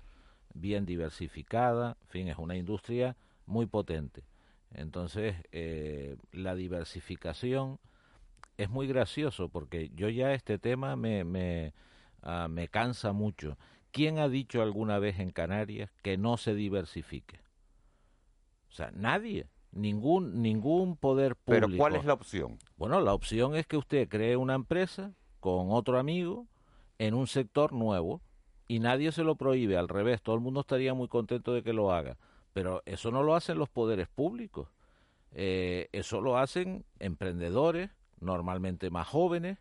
bien 0.55 0.87
diversificada, 0.87 1.97
en 2.03 2.09
fin, 2.09 2.29
es 2.29 2.39
una 2.39 2.57
industria 2.57 3.17
muy 3.47 3.67
potente 3.67 4.30
entonces, 4.75 5.37
eh, 5.53 6.17
la 6.33 6.55
diversificación 6.55 7.79
es 8.57 8.71
muy 8.71 8.87
gracioso 8.87 9.49
porque 9.49 9.91
yo 9.95 10.09
ya 10.09 10.33
este 10.33 10.59
tema 10.59 10.97
me, 10.97 11.25
me, 11.25 11.73
ah, 12.23 12.49
me 12.49 12.69
cansa 12.69 13.13
mucho. 13.13 13.57
¿Quién 13.91 14.19
ha 14.19 14.29
dicho 14.29 14.63
alguna 14.63 14.99
vez 14.99 15.19
en 15.19 15.31
Canarias 15.31 15.91
que 16.03 16.17
no 16.17 16.37
se 16.37 16.55
diversifique? 16.55 17.41
O 18.69 18.73
sea, 18.73 18.93
nadie, 18.93 19.49
ningún, 19.73 20.43
ningún 20.43 20.97
poder 20.97 21.35
público. 21.35 21.67
Pero 21.67 21.79
¿cuál 21.79 21.97
es 21.97 22.05
la 22.05 22.13
opción? 22.13 22.59
Bueno, 22.77 23.01
la 23.01 23.15
opción 23.15 23.57
es 23.57 23.67
que 23.67 23.77
usted 23.77 24.09
cree 24.09 24.37
una 24.37 24.55
empresa 24.55 25.13
con 25.41 25.73
otro 25.73 25.99
amigo 25.99 26.47
en 26.99 27.15
un 27.15 27.27
sector 27.27 27.73
nuevo 27.73 28.21
y 28.69 28.79
nadie 28.79 29.11
se 29.11 29.25
lo 29.25 29.35
prohíbe, 29.35 29.77
al 29.77 29.89
revés, 29.89 30.23
todo 30.23 30.37
el 30.37 30.41
mundo 30.41 30.61
estaría 30.61 30.95
muy 30.95 31.09
contento 31.09 31.53
de 31.53 31.65
que 31.65 31.73
lo 31.73 31.93
haga. 31.93 32.17
Pero 32.53 32.83
eso 32.87 33.11
no 33.11 33.23
lo 33.23 33.35
hacen 33.35 33.59
los 33.59 33.69
poderes 33.69 34.09
públicos. 34.09 34.69
Eh, 35.33 35.89
eso 35.93 36.21
lo 36.21 36.39
hacen 36.39 36.85
emprendedores, 36.99 37.91
normalmente 38.21 38.91
más 38.91 39.07
jóvenes, 39.07 39.59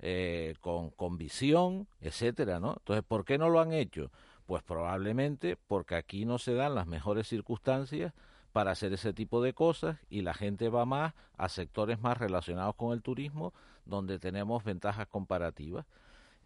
eh, 0.00 0.54
con, 0.60 0.90
con 0.90 1.16
visión, 1.16 1.88
etcétera, 2.00 2.60
¿no? 2.60 2.74
Entonces, 2.78 3.04
¿por 3.06 3.24
qué 3.24 3.38
no 3.38 3.48
lo 3.48 3.60
han 3.60 3.72
hecho? 3.72 4.10
Pues 4.44 4.62
probablemente 4.62 5.56
porque 5.66 5.94
aquí 5.94 6.24
no 6.26 6.38
se 6.38 6.54
dan 6.54 6.74
las 6.74 6.86
mejores 6.86 7.26
circunstancias 7.26 8.12
para 8.52 8.70
hacer 8.70 8.92
ese 8.92 9.12
tipo 9.12 9.42
de 9.42 9.52
cosas 9.52 9.98
y 10.08 10.22
la 10.22 10.32
gente 10.32 10.68
va 10.68 10.84
más 10.84 11.14
a 11.36 11.48
sectores 11.48 12.00
más 12.00 12.16
relacionados 12.16 12.74
con 12.74 12.92
el 12.92 13.02
turismo 13.02 13.52
donde 13.84 14.18
tenemos 14.18 14.64
ventajas 14.64 15.08
comparativas. 15.08 15.84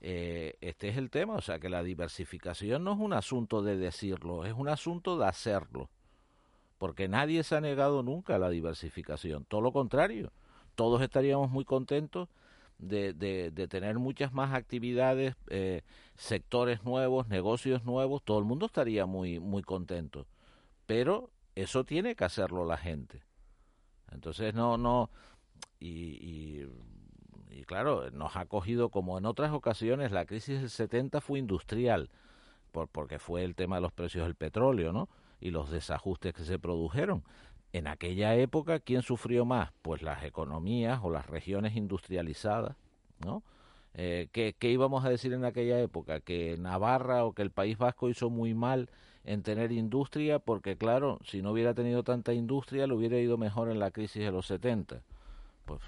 Eh, 0.02 0.56
este 0.62 0.88
es 0.88 0.96
el 0.96 1.10
tema, 1.10 1.34
o 1.34 1.40
sea 1.42 1.58
que 1.58 1.68
la 1.68 1.82
diversificación 1.82 2.84
no 2.84 2.92
es 2.94 2.98
un 2.98 3.12
asunto 3.12 3.62
de 3.62 3.76
decirlo, 3.76 4.46
es 4.46 4.54
un 4.54 4.68
asunto 4.68 5.18
de 5.18 5.26
hacerlo, 5.26 5.90
porque 6.78 7.06
nadie 7.06 7.42
se 7.44 7.56
ha 7.56 7.60
negado 7.60 8.02
nunca 8.02 8.36
a 8.36 8.38
la 8.38 8.48
diversificación, 8.48 9.44
todo 9.44 9.60
lo 9.60 9.72
contrario, 9.72 10.32
todos 10.74 11.02
estaríamos 11.02 11.50
muy 11.50 11.66
contentos 11.66 12.30
de, 12.78 13.12
de, 13.12 13.68
tener 13.68 13.98
muchas 13.98 14.32
más 14.32 14.54
actividades, 14.54 15.34
eh, 15.48 15.82
sectores 16.16 16.82
nuevos, 16.82 17.28
negocios 17.28 17.84
nuevos, 17.84 18.22
todo 18.24 18.38
el 18.38 18.46
mundo 18.46 18.64
estaría 18.64 19.04
muy, 19.04 19.38
muy 19.38 19.62
contento, 19.62 20.26
pero 20.86 21.30
eso 21.54 21.84
tiene 21.84 22.14
que 22.14 22.24
hacerlo 22.24 22.64
la 22.64 22.78
gente. 22.78 23.22
Entonces 24.10 24.54
no, 24.54 24.78
no, 24.78 25.10
y 25.78 25.88
y 25.88 26.66
claro, 27.66 28.10
nos 28.10 28.36
ha 28.36 28.46
cogido 28.46 28.90
como 28.90 29.18
en 29.18 29.26
otras 29.26 29.52
ocasiones, 29.52 30.12
la 30.12 30.26
crisis 30.26 30.60
del 30.60 30.70
70 30.70 31.20
fue 31.20 31.38
industrial, 31.38 32.10
por, 32.72 32.88
porque 32.88 33.18
fue 33.18 33.44
el 33.44 33.54
tema 33.54 33.76
de 33.76 33.82
los 33.82 33.92
precios 33.92 34.24
del 34.24 34.34
petróleo, 34.34 34.92
¿no? 34.92 35.08
Y 35.40 35.50
los 35.50 35.70
desajustes 35.70 36.34
que 36.34 36.44
se 36.44 36.58
produjeron. 36.58 37.24
En 37.72 37.86
aquella 37.86 38.34
época, 38.34 38.80
¿quién 38.80 39.02
sufrió 39.02 39.44
más? 39.44 39.72
Pues 39.82 40.02
las 40.02 40.24
economías 40.24 41.00
o 41.02 41.10
las 41.10 41.26
regiones 41.26 41.76
industrializadas, 41.76 42.76
¿no? 43.24 43.42
Eh, 43.94 44.28
¿qué, 44.32 44.54
¿Qué 44.58 44.70
íbamos 44.70 45.04
a 45.04 45.08
decir 45.08 45.32
en 45.32 45.44
aquella 45.44 45.80
época? 45.80 46.20
Que 46.20 46.56
Navarra 46.58 47.24
o 47.24 47.32
que 47.32 47.42
el 47.42 47.50
País 47.50 47.78
Vasco 47.78 48.08
hizo 48.08 48.30
muy 48.30 48.54
mal 48.54 48.88
en 49.24 49.42
tener 49.42 49.72
industria, 49.72 50.38
porque 50.38 50.76
claro, 50.76 51.18
si 51.24 51.42
no 51.42 51.52
hubiera 51.52 51.74
tenido 51.74 52.02
tanta 52.02 52.32
industria, 52.32 52.86
le 52.86 52.94
hubiera 52.94 53.18
ido 53.18 53.36
mejor 53.36 53.70
en 53.70 53.78
la 53.78 53.90
crisis 53.90 54.22
de 54.22 54.30
los 54.30 54.46
70. 54.46 55.02
Pues 55.64 55.80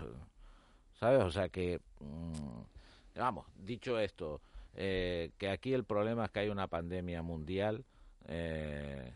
¿sabes? 1.03 1.25
O 1.25 1.33
sea 1.33 1.49
que, 1.49 1.81
mm, 1.99 3.19
vamos, 3.19 3.47
dicho 3.57 3.99
esto, 3.99 4.41
eh, 4.77 5.33
que 5.37 5.49
aquí 5.49 5.75
el 5.75 5.83
problema 5.83 6.27
es 6.27 6.31
que 6.31 6.39
hay 6.41 6.49
una 6.49 6.69
pandemia 6.69 7.23
mundial 7.23 7.85
eh, 8.29 9.13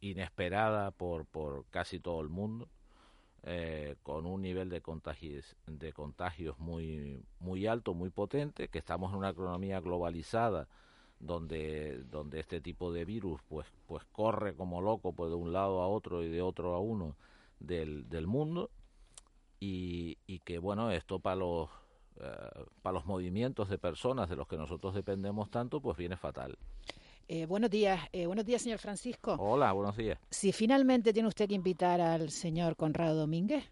inesperada 0.00 0.90
por, 0.90 1.26
por 1.26 1.66
casi 1.70 2.00
todo 2.00 2.20
el 2.20 2.30
mundo, 2.30 2.68
eh, 3.44 3.94
con 4.02 4.26
un 4.26 4.42
nivel 4.42 4.70
de 4.70 4.80
contagios, 4.80 5.54
de 5.68 5.92
contagios 5.92 6.58
muy, 6.58 7.22
muy 7.38 7.68
alto, 7.68 7.94
muy 7.94 8.10
potente, 8.10 8.66
que 8.66 8.80
estamos 8.80 9.12
en 9.12 9.18
una 9.18 9.30
economía 9.30 9.80
globalizada 9.80 10.66
donde, 11.20 12.02
donde 12.10 12.40
este 12.40 12.60
tipo 12.60 12.92
de 12.92 13.04
virus 13.04 13.40
pues, 13.48 13.68
pues 13.86 14.04
corre 14.10 14.54
como 14.54 14.80
loco 14.80 15.12
pues, 15.12 15.30
de 15.30 15.36
un 15.36 15.52
lado 15.52 15.80
a 15.80 15.86
otro 15.86 16.24
y 16.24 16.28
de 16.28 16.42
otro 16.42 16.74
a 16.74 16.80
uno 16.80 17.14
del, 17.60 18.08
del 18.08 18.26
mundo 18.26 18.68
y, 19.60 20.18
y 20.26 20.40
que 20.40 20.58
bueno, 20.58 20.90
esto 20.90 21.20
para 21.20 21.36
los, 21.36 21.68
eh, 22.20 22.64
para 22.82 22.94
los 22.94 23.06
movimientos 23.06 23.68
de 23.68 23.78
personas 23.78 24.28
de 24.28 24.36
los 24.36 24.48
que 24.48 24.56
nosotros 24.56 24.94
dependemos 24.94 25.50
tanto, 25.50 25.80
pues 25.80 25.96
viene 25.96 26.16
fatal. 26.16 26.58
Eh, 27.28 27.46
buenos 27.46 27.70
días, 27.70 28.00
eh, 28.12 28.26
buenos 28.26 28.44
días, 28.44 28.62
señor 28.62 28.78
Francisco. 28.78 29.36
Hola, 29.38 29.70
buenos 29.72 29.96
días. 29.96 30.18
Si 30.30 30.50
finalmente 30.50 31.12
tiene 31.12 31.28
usted 31.28 31.48
que 31.48 31.54
invitar 31.54 32.00
al 32.00 32.30
señor 32.30 32.74
Conrado 32.74 33.14
Domínguez, 33.14 33.70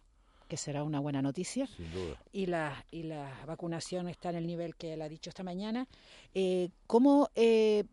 que 0.48 0.56
será 0.56 0.82
una 0.82 0.98
buena 0.98 1.22
noticia. 1.22 1.66
Sin 1.66 1.92
duda. 1.92 2.16
Y 2.32 2.46
la, 2.46 2.84
y 2.90 3.02
la 3.04 3.44
vacunación 3.46 4.08
está 4.08 4.30
en 4.30 4.36
el 4.36 4.46
nivel 4.46 4.74
que 4.76 4.94
él 4.94 5.02
ha 5.02 5.08
dicho 5.08 5.28
esta 5.28 5.42
mañana. 5.42 5.86
Eh, 6.34 6.70
¿Cómo 6.86 7.28
eh, 7.34 7.84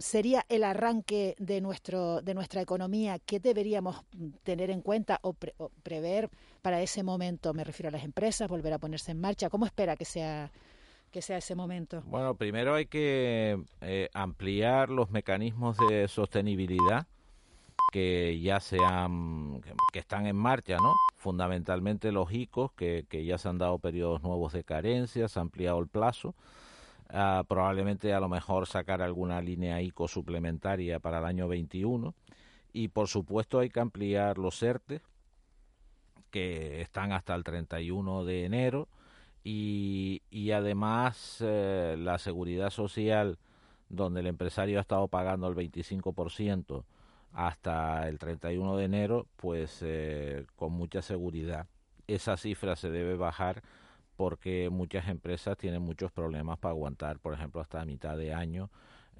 sería 0.00 0.44
el 0.48 0.64
arranque 0.64 1.36
de, 1.38 1.60
nuestro, 1.60 2.20
de 2.20 2.34
nuestra 2.34 2.60
economía? 2.60 3.18
¿Qué 3.20 3.38
deberíamos 3.38 4.04
tener 4.42 4.70
en 4.70 4.82
cuenta 4.82 5.20
o, 5.22 5.34
prever 5.82 6.28
para 6.60 6.80
ese 6.80 7.02
momento? 7.02 7.54
Me 7.54 7.64
refiero 7.64 7.88
a 7.88 7.92
las 7.92 8.04
empresas, 8.04 8.48
volver 8.48 8.72
a 8.72 8.78
ponerse 8.78 9.12
en 9.12 9.20
marcha. 9.20 9.50
¿Cómo 9.50 9.66
espera 9.66 9.96
que 9.96 10.04
sea? 10.04 10.50
que 11.10 11.22
sea 11.22 11.38
ese 11.38 11.54
momento? 11.54 12.02
Bueno, 12.06 12.36
primero 12.36 12.74
hay 12.74 12.86
que 12.86 13.60
eh, 13.80 14.08
ampliar 14.14 14.90
los 14.90 15.10
mecanismos 15.10 15.76
de 15.88 16.06
sostenibilidad 16.06 17.06
que 17.92 18.38
ya 18.40 18.60
se 18.60 18.78
han, 18.84 19.60
que, 19.92 19.98
están 19.98 20.26
en 20.26 20.36
marcha, 20.36 20.76
¿no? 20.76 20.94
Fundamentalmente 21.16 22.12
los 22.12 22.32
ICOs, 22.32 22.72
que, 22.72 23.04
que 23.08 23.24
ya 23.24 23.36
se 23.38 23.48
han 23.48 23.58
dado 23.58 23.78
periodos 23.78 24.22
nuevos 24.22 24.52
de 24.52 24.62
carencia, 24.62 25.26
se 25.26 25.40
ha 25.40 25.42
ampliado 25.42 25.80
el 25.80 25.88
plazo. 25.88 26.34
Ah, 27.08 27.42
probablemente 27.48 28.14
a 28.14 28.20
lo 28.20 28.28
mejor 28.28 28.68
sacar 28.68 29.02
alguna 29.02 29.40
línea 29.40 29.82
ICO 29.82 30.06
suplementaria 30.06 31.00
para 31.00 31.18
el 31.18 31.24
año 31.24 31.48
21. 31.48 32.14
Y 32.72 32.88
por 32.88 33.08
supuesto 33.08 33.58
hay 33.58 33.68
que 33.68 33.80
ampliar 33.80 34.38
los 34.38 34.62
ERTE, 34.62 35.00
que 36.30 36.80
están 36.80 37.12
hasta 37.12 37.34
el 37.34 37.44
31 37.44 38.24
de 38.24 38.44
enero, 38.44 38.88
y, 39.42 40.22
y 40.30 40.50
además 40.52 41.38
eh, 41.40 41.96
la 41.98 42.18
seguridad 42.18 42.70
social, 42.70 43.38
donde 43.88 44.20
el 44.20 44.26
empresario 44.26 44.78
ha 44.78 44.82
estado 44.82 45.08
pagando 45.08 45.48
el 45.48 45.54
25% 45.56 46.84
hasta 47.32 48.08
el 48.08 48.18
31 48.18 48.76
de 48.76 48.84
enero, 48.84 49.26
pues 49.36 49.80
eh, 49.82 50.46
con 50.56 50.72
mucha 50.72 51.02
seguridad. 51.02 51.66
Esa 52.06 52.36
cifra 52.36 52.76
se 52.76 52.90
debe 52.90 53.16
bajar 53.16 53.62
porque 54.16 54.68
muchas 54.70 55.08
empresas 55.08 55.56
tienen 55.56 55.82
muchos 55.82 56.12
problemas 56.12 56.58
para 56.58 56.72
aguantar, 56.72 57.18
por 57.20 57.32
ejemplo, 57.32 57.60
hasta 57.60 57.84
mitad 57.84 58.16
de 58.16 58.34
año 58.34 58.70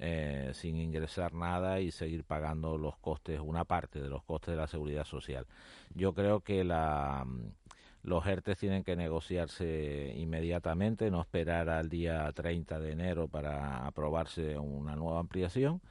eh, 0.01 0.51
sin 0.53 0.75
ingresar 0.77 1.33
nada 1.33 1.79
y 1.79 1.91
seguir 1.91 2.25
pagando 2.25 2.77
los 2.77 2.97
costes, 2.97 3.39
una 3.39 3.63
parte 3.63 4.01
de 4.01 4.09
los 4.09 4.23
costes 4.23 4.51
de 4.51 4.57
la 4.57 4.67
seguridad 4.67 5.05
social. 5.05 5.47
Yo 5.93 6.13
creo 6.13 6.41
que 6.41 6.63
la, 6.65 7.25
los 8.03 8.25
ERTES 8.25 8.57
tienen 8.57 8.83
que 8.83 8.95
negociarse 8.95 10.13
inmediatamente, 10.17 11.09
no 11.09 11.21
esperar 11.21 11.69
al 11.69 11.87
día 11.87 12.29
30 12.33 12.79
de 12.79 12.91
enero 12.91 13.27
para 13.27 13.85
aprobarse 13.85 14.57
una 14.57 14.95
nueva 14.95 15.19
ampliación 15.19 15.81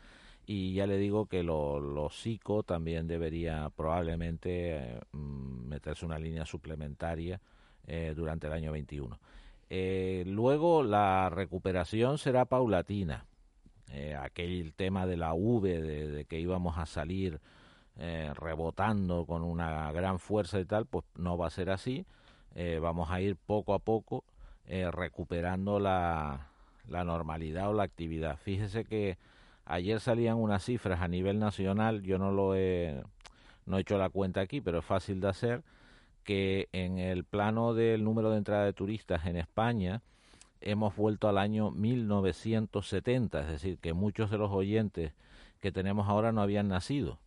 y 0.52 0.74
ya 0.74 0.88
le 0.88 0.98
digo 0.98 1.26
que 1.26 1.44
los 1.44 1.80
lo 1.80 2.62
también 2.64 3.06
debería 3.06 3.70
probablemente 3.76 4.76
eh, 4.76 5.00
mm, 5.12 5.68
meterse 5.68 6.04
una 6.04 6.18
línea 6.18 6.44
suplementaria 6.44 7.40
eh, 7.86 8.14
durante 8.16 8.48
el 8.48 8.54
año 8.54 8.72
21. 8.72 9.16
Eh, 9.68 10.24
luego 10.26 10.82
la 10.82 11.30
recuperación 11.30 12.18
será 12.18 12.46
paulatina. 12.46 13.26
Aquel 14.20 14.72
tema 14.74 15.06
de 15.06 15.16
la 15.16 15.34
V, 15.34 15.80
de, 15.80 16.24
que 16.26 16.40
íbamos 16.40 16.78
a 16.78 16.86
salir 16.86 17.40
rebotando 17.96 19.26
con 19.26 19.42
una 19.42 19.92
gran 19.92 20.18
fuerza 20.18 20.58
y 20.58 20.64
tal, 20.64 20.86
pues 20.86 21.04
no 21.16 21.36
va 21.36 21.48
a 21.48 21.50
ser 21.50 21.70
así. 21.70 22.06
vamos 22.80 23.10
a 23.10 23.20
ir 23.20 23.36
poco 23.36 23.74
a 23.74 23.78
poco 23.78 24.24
recuperando 24.92 25.78
la, 25.78 26.48
la 26.88 27.04
normalidad 27.04 27.68
o 27.68 27.74
la 27.74 27.82
actividad. 27.82 28.38
Fíjese 28.38 28.84
que 28.84 29.18
Ayer 29.70 30.00
salían 30.00 30.36
unas 30.36 30.64
cifras 30.64 31.00
a 31.00 31.06
nivel 31.06 31.38
nacional, 31.38 32.02
yo 32.02 32.18
no 32.18 32.32
lo 32.32 32.56
he, 32.56 33.04
no 33.66 33.78
he 33.78 33.82
hecho 33.82 33.98
la 33.98 34.10
cuenta 34.10 34.40
aquí, 34.40 34.60
pero 34.60 34.80
es 34.80 34.84
fácil 34.84 35.20
de 35.20 35.28
hacer, 35.28 35.62
que 36.24 36.68
en 36.72 36.98
el 36.98 37.22
plano 37.22 37.72
del 37.72 38.02
número 38.02 38.32
de 38.32 38.38
entrada 38.38 38.64
de 38.64 38.72
turistas 38.72 39.26
en 39.26 39.36
España 39.36 40.02
hemos 40.60 40.96
vuelto 40.96 41.28
al 41.28 41.38
año 41.38 41.70
1970, 41.70 43.40
es 43.42 43.48
decir, 43.48 43.78
que 43.78 43.92
muchos 43.92 44.30
de 44.30 44.38
los 44.38 44.50
oyentes 44.50 45.12
que 45.60 45.72
tenemos 45.72 46.08
ahora 46.08 46.32
no 46.32 46.42
habían 46.42 46.68
nacido. 46.68 47.18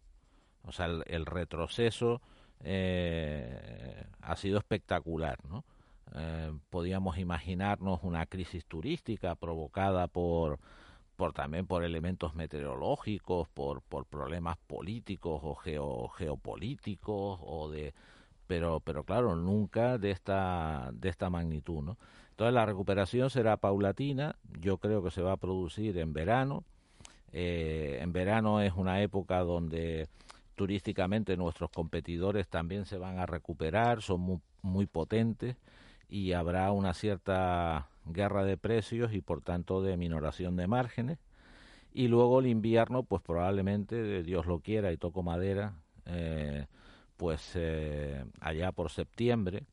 O 0.66 0.72
sea, 0.72 0.86
el, 0.86 1.26
retroceso 1.26 2.22
eh, 2.62 4.06
ha 4.22 4.36
sido 4.36 4.58
espectacular, 4.58 5.40
¿no? 5.48 5.66
Eh, 6.16 6.54
podíamos 6.70 7.18
imaginarnos 7.18 8.02
una 8.04 8.26
crisis 8.26 8.66
turística 8.66 9.36
provocada 9.36 10.08
por 10.08 10.60
por 11.16 11.32
también 11.32 11.68
por 11.68 11.84
elementos 11.84 12.34
meteorológicos, 12.34 13.48
por, 13.50 13.82
por 13.84 14.06
problemas 14.06 14.58
políticos 14.58 15.42
o 15.44 16.10
geopolíticos 16.10 17.40
o 17.42 17.70
de 17.70 17.94
pero 18.48 18.80
pero 18.80 19.04
claro, 19.04 19.36
nunca 19.36 19.98
de 19.98 20.12
esta 20.12 20.90
de 20.94 21.10
esta 21.10 21.30
magnitud, 21.30 21.84
¿no? 21.84 21.98
Entonces 22.34 22.56
la 22.56 22.66
recuperación 22.66 23.30
será 23.30 23.58
paulatina, 23.58 24.38
yo 24.60 24.80
creo 24.80 25.04
que 25.04 25.12
se 25.12 25.22
va 25.22 25.34
a 25.34 25.38
producir 25.38 26.00
en 26.00 26.14
verano. 26.14 26.64
Eh, 27.32 28.00
en 28.02 28.12
verano 28.12 28.60
es 28.60 28.74
una 28.74 29.04
época 29.04 29.42
donde 29.42 30.08
turísticamente 30.56 31.38
nuestros 31.38 31.70
competidores 31.70 32.48
también 32.48 32.86
se 32.86 32.98
van 32.98 33.20
a 33.20 33.28
recuperar, 33.28 34.02
son 34.02 34.42
muy, 34.64 34.88
potentes 34.88 35.58
y 36.10 36.32
habrá 36.32 36.72
una 36.72 36.96
cierta 36.96 37.90
guerra 38.04 38.44
de 38.44 38.58
precios 38.58 39.14
y 39.14 39.22
por 39.22 39.42
tanto 39.42 39.84
de 39.84 39.96
minoración 39.96 40.56
de 40.56 40.66
márgenes. 40.66 41.20
Y 41.94 42.08
luego 42.08 42.40
el 42.40 42.48
invierno, 42.48 43.04
pues 43.04 43.22
probablemente, 43.22 44.24
Dios 44.24 44.48
lo 44.48 44.58
quiera 44.58 44.92
y 44.92 44.98
toco 44.98 45.22
madera, 45.22 45.76
eh, 46.08 46.66
pues 47.16 47.52
eh, 47.54 48.26
allá 48.42 48.72
por 48.72 48.90
septiembre 48.90 49.68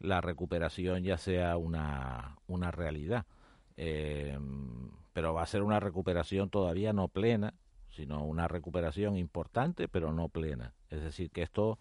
la 0.00 0.20
recuperación 0.20 1.02
ya 1.02 1.18
sea 1.18 1.56
una, 1.56 2.36
una 2.46 2.70
realidad. 2.70 3.26
Eh, 3.76 4.38
pero 5.12 5.34
va 5.34 5.42
a 5.42 5.46
ser 5.46 5.62
una 5.62 5.80
recuperación 5.80 6.50
todavía 6.50 6.92
no 6.92 7.08
plena, 7.08 7.54
sino 7.90 8.24
una 8.24 8.48
recuperación 8.48 9.16
importante, 9.16 9.88
pero 9.88 10.12
no 10.12 10.28
plena. 10.28 10.74
Es 10.88 11.02
decir, 11.02 11.30
que 11.30 11.42
esto, 11.42 11.78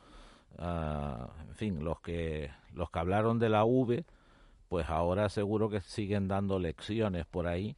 ah, 0.58 1.30
en 1.48 1.56
fin, 1.56 1.84
los 1.84 2.02
que, 2.02 2.52
los 2.74 2.90
que 2.90 3.00
hablaron 3.00 3.40
de 3.40 3.50
la 3.50 3.66
V, 3.66 4.06
pues 4.68 4.90
ahora 4.90 5.30
seguro 5.30 5.70
que 5.70 5.82
siguen 5.82 6.28
dando 6.28 6.60
lecciones 6.60 7.26
por 7.26 7.48
ahí 7.48 7.76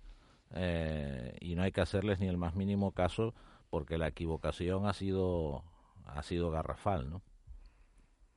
eh, 0.54 1.36
y 1.39 1.56
no 1.56 1.63
hay 1.63 1.71
que 1.71 1.82
hacerles 1.82 2.19
ni 2.19 2.27
el 2.27 2.38
más 2.38 2.56
mínimo 2.56 2.91
caso 2.91 3.34
porque 3.69 3.97
la 3.97 4.08
equivocación 4.08 4.86
ha 4.86 4.93
sido 4.93 5.63
ha 6.06 6.23
sido 6.23 6.51
garrafal, 6.51 7.10
¿no? 7.10 7.21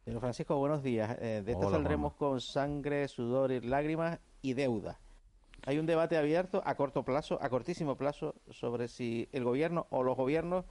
Señor 0.05 0.21
Francisco, 0.21 0.59
buenos 0.59 0.83
días. 0.83 1.17
Eh, 1.19 1.43
de 1.43 1.53
esto 1.53 1.71
saldremos 1.71 2.13
con 2.13 2.39
sangre, 2.39 3.09
sudor 3.09 3.51
y 3.53 3.63
lágrimas 3.63 4.19
y 4.43 4.53
deuda. 4.53 5.01
Hay 5.65 5.79
un 5.79 5.87
debate 5.87 6.19
abierto 6.19 6.63
a 6.67 6.75
corto 6.75 7.05
plazo, 7.05 7.39
a 7.41 7.49
cortísimo 7.49 7.97
plazo, 7.97 8.35
sobre 8.51 8.89
si 8.89 9.31
el 9.33 9.45
gobierno 9.45 9.87
o 9.89 10.03
los 10.03 10.15
gobiernos 10.15 10.67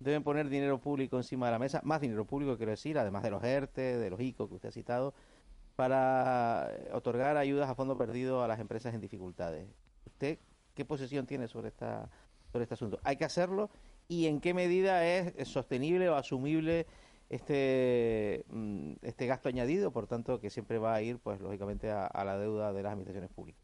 deben 0.00 0.22
poner 0.22 0.48
dinero 0.48 0.80
público 0.80 1.18
encima 1.18 1.46
de 1.46 1.52
la 1.52 1.58
mesa, 1.58 1.82
más 1.84 2.00
dinero 2.00 2.24
público 2.24 2.56
quiero 2.56 2.70
decir, 2.70 2.98
además 2.98 3.22
de 3.24 3.30
los 3.30 3.44
ERTE, 3.44 3.98
de 3.98 4.08
los 4.08 4.20
ICO 4.20 4.48
que 4.48 4.54
usted 4.54 4.70
ha 4.70 4.72
citado, 4.72 5.12
para 5.76 6.70
otorgar 6.94 7.36
ayudas 7.36 7.68
a 7.68 7.74
fondo 7.74 7.98
perdido 7.98 8.42
a 8.42 8.48
las 8.48 8.58
empresas 8.58 8.94
en 8.94 9.02
dificultades. 9.02 9.68
¿Usted 10.06 10.38
qué 10.74 10.86
posición 10.86 11.26
tiene 11.26 11.46
sobre, 11.46 11.68
esta, 11.68 12.08
sobre 12.52 12.62
este 12.62 12.74
asunto? 12.74 13.00
¿Hay 13.04 13.16
que 13.16 13.26
hacerlo? 13.26 13.68
¿Y 14.08 14.28
en 14.28 14.40
qué 14.40 14.54
medida 14.54 15.06
es 15.06 15.46
sostenible 15.46 16.08
o 16.08 16.14
asumible 16.14 16.86
este, 17.28 18.44
mm, 18.50 18.92
este 19.02 19.26
gasto 19.26 19.48
añadido, 19.48 19.90
por 19.90 20.06
tanto, 20.06 20.40
que 20.40 20.50
siempre 20.50 20.78
va 20.78 20.94
a 20.94 21.02
ir, 21.02 21.18
pues 21.18 21.40
lógicamente, 21.40 21.90
a, 21.90 22.24
la 22.24 22.38
deuda 22.38 22.72
de 22.72 22.82
las 22.82 22.92
administraciones 22.92 23.30
públicas? 23.30 23.62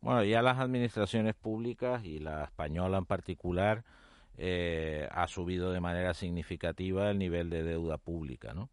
Bueno, 0.00 0.24
ya 0.24 0.42
las 0.42 0.58
administraciones 0.58 1.34
públicas 1.34 2.04
y 2.04 2.20
la 2.20 2.44
española 2.44 2.98
en 2.98 3.04
particular 3.04 3.84
eh, 4.38 5.08
ha 5.10 5.26
subido 5.26 5.72
de 5.72 5.80
manera 5.80 6.14
significativa 6.14 7.10
el 7.10 7.18
nivel 7.18 7.50
de 7.50 7.62
deuda 7.62 7.98
pública, 7.98 8.54
¿no? 8.54 8.70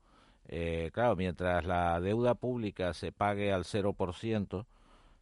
Eh, 0.48 0.92
claro, 0.94 1.18
mientras 1.18 1.66
la 1.66 2.00
deuda 2.00 2.36
pública 2.36 2.94
se 2.94 3.12
pague 3.12 3.52
al 3.52 3.66
0%, 3.66 4.66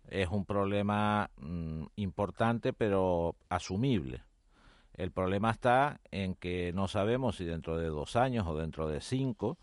es 0.10 0.30
un 0.30 0.45
problema 0.45 1.32
mm, 1.38 1.86
importante 1.95 2.73
pero 2.73 3.36
asumible. 3.49 4.21
El 4.97 5.12
problema 5.12 5.51
está 5.51 5.99
en 6.12 6.36
que 6.36 6.71
no 6.73 6.88
sabemos 6.88 7.38
si 7.38 7.45
dentro 7.45 7.77
de 7.77 7.88
dos 7.88 8.15
años 8.15 8.47
o 8.47 8.58
dentro 8.58 8.88
de 8.88 9.01
cinco 9.01 9.58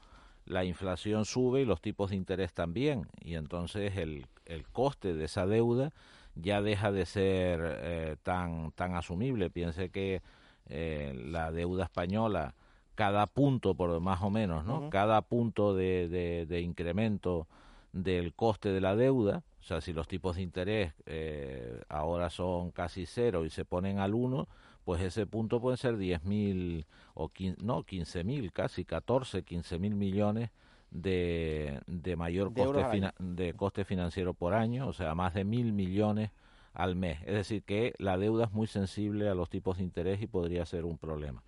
la 0.44 0.64
inflación 0.64 1.24
sube 1.24 1.62
y 1.62 1.64
los 1.64 1.80
tipos 1.80 2.10
de 2.10 2.16
interés 2.16 2.52
también. 2.52 3.06
Y 3.20 3.34
entonces 3.34 3.96
el, 3.96 4.26
el 4.46 4.66
coste 4.68 5.14
de 5.14 5.24
esa 5.24 5.46
deuda 5.46 5.92
ya 6.34 6.62
deja 6.62 6.92
de 6.92 7.06
ser 7.06 7.60
eh, 7.62 8.16
tan, 8.22 8.72
tan 8.72 8.94
asumible. 8.94 9.50
Piense 9.50 9.90
que 9.90 10.22
eh, 10.68 11.12
la 11.26 11.50
deuda 11.52 11.84
española 11.84 12.54
cada 12.94 13.26
punto, 13.26 13.74
por 13.74 13.98
más 14.00 14.22
o 14.22 14.30
menos, 14.30 14.64
¿no? 14.64 14.90
Cada 14.90 15.22
punto 15.22 15.74
de, 15.74 16.46
de, 16.46 16.60
incremento 16.60 17.46
del 17.92 18.34
coste 18.34 18.68
de 18.68 18.80
la 18.80 18.96
deuda, 18.96 19.42
o 19.60 19.64
sea, 19.64 19.80
si 19.80 19.92
los 19.92 20.08
tipos 20.08 20.36
de 20.36 20.42
interés 20.42 20.92
eh, 21.06 21.82
ahora 21.88 22.28
son 22.30 22.70
casi 22.70 23.06
cero 23.06 23.44
y 23.44 23.50
se 23.50 23.64
ponen 23.64 23.98
al 23.98 24.14
uno, 24.14 24.46
pues 24.84 25.02
ese 25.02 25.26
punto 25.26 25.60
puede 25.60 25.76
ser 25.76 25.96
10.000 25.96 26.84
o 27.14 27.28
15, 27.28 27.62
no, 27.62 27.84
15.000, 27.84 28.52
casi 28.52 28.84
14, 28.84 29.44
15.000 29.44 29.94
millones 29.94 30.50
de, 30.92 31.80
de 31.86 32.16
mayor 32.16 32.52
coste, 32.52 33.12
de 33.18 33.54
coste 33.54 33.84
financiero 33.84 34.34
por 34.34 34.54
año, 34.54 34.86
o 34.86 34.92
sea, 34.92 35.14
más 35.14 35.34
de 35.34 35.44
mil 35.44 35.72
millones 35.72 36.30
al 36.74 36.96
mes. 36.96 37.18
Es 37.22 37.34
decir, 37.34 37.62
que 37.62 37.94
la 37.98 38.18
deuda 38.18 38.44
es 38.44 38.52
muy 38.52 38.66
sensible 38.66 39.28
a 39.28 39.34
los 39.34 39.50
tipos 39.50 39.78
de 39.78 39.84
interés 39.84 40.22
y 40.22 40.26
podría 40.26 40.64
ser 40.66 40.84
un 40.84 40.98
problema. 40.98 41.42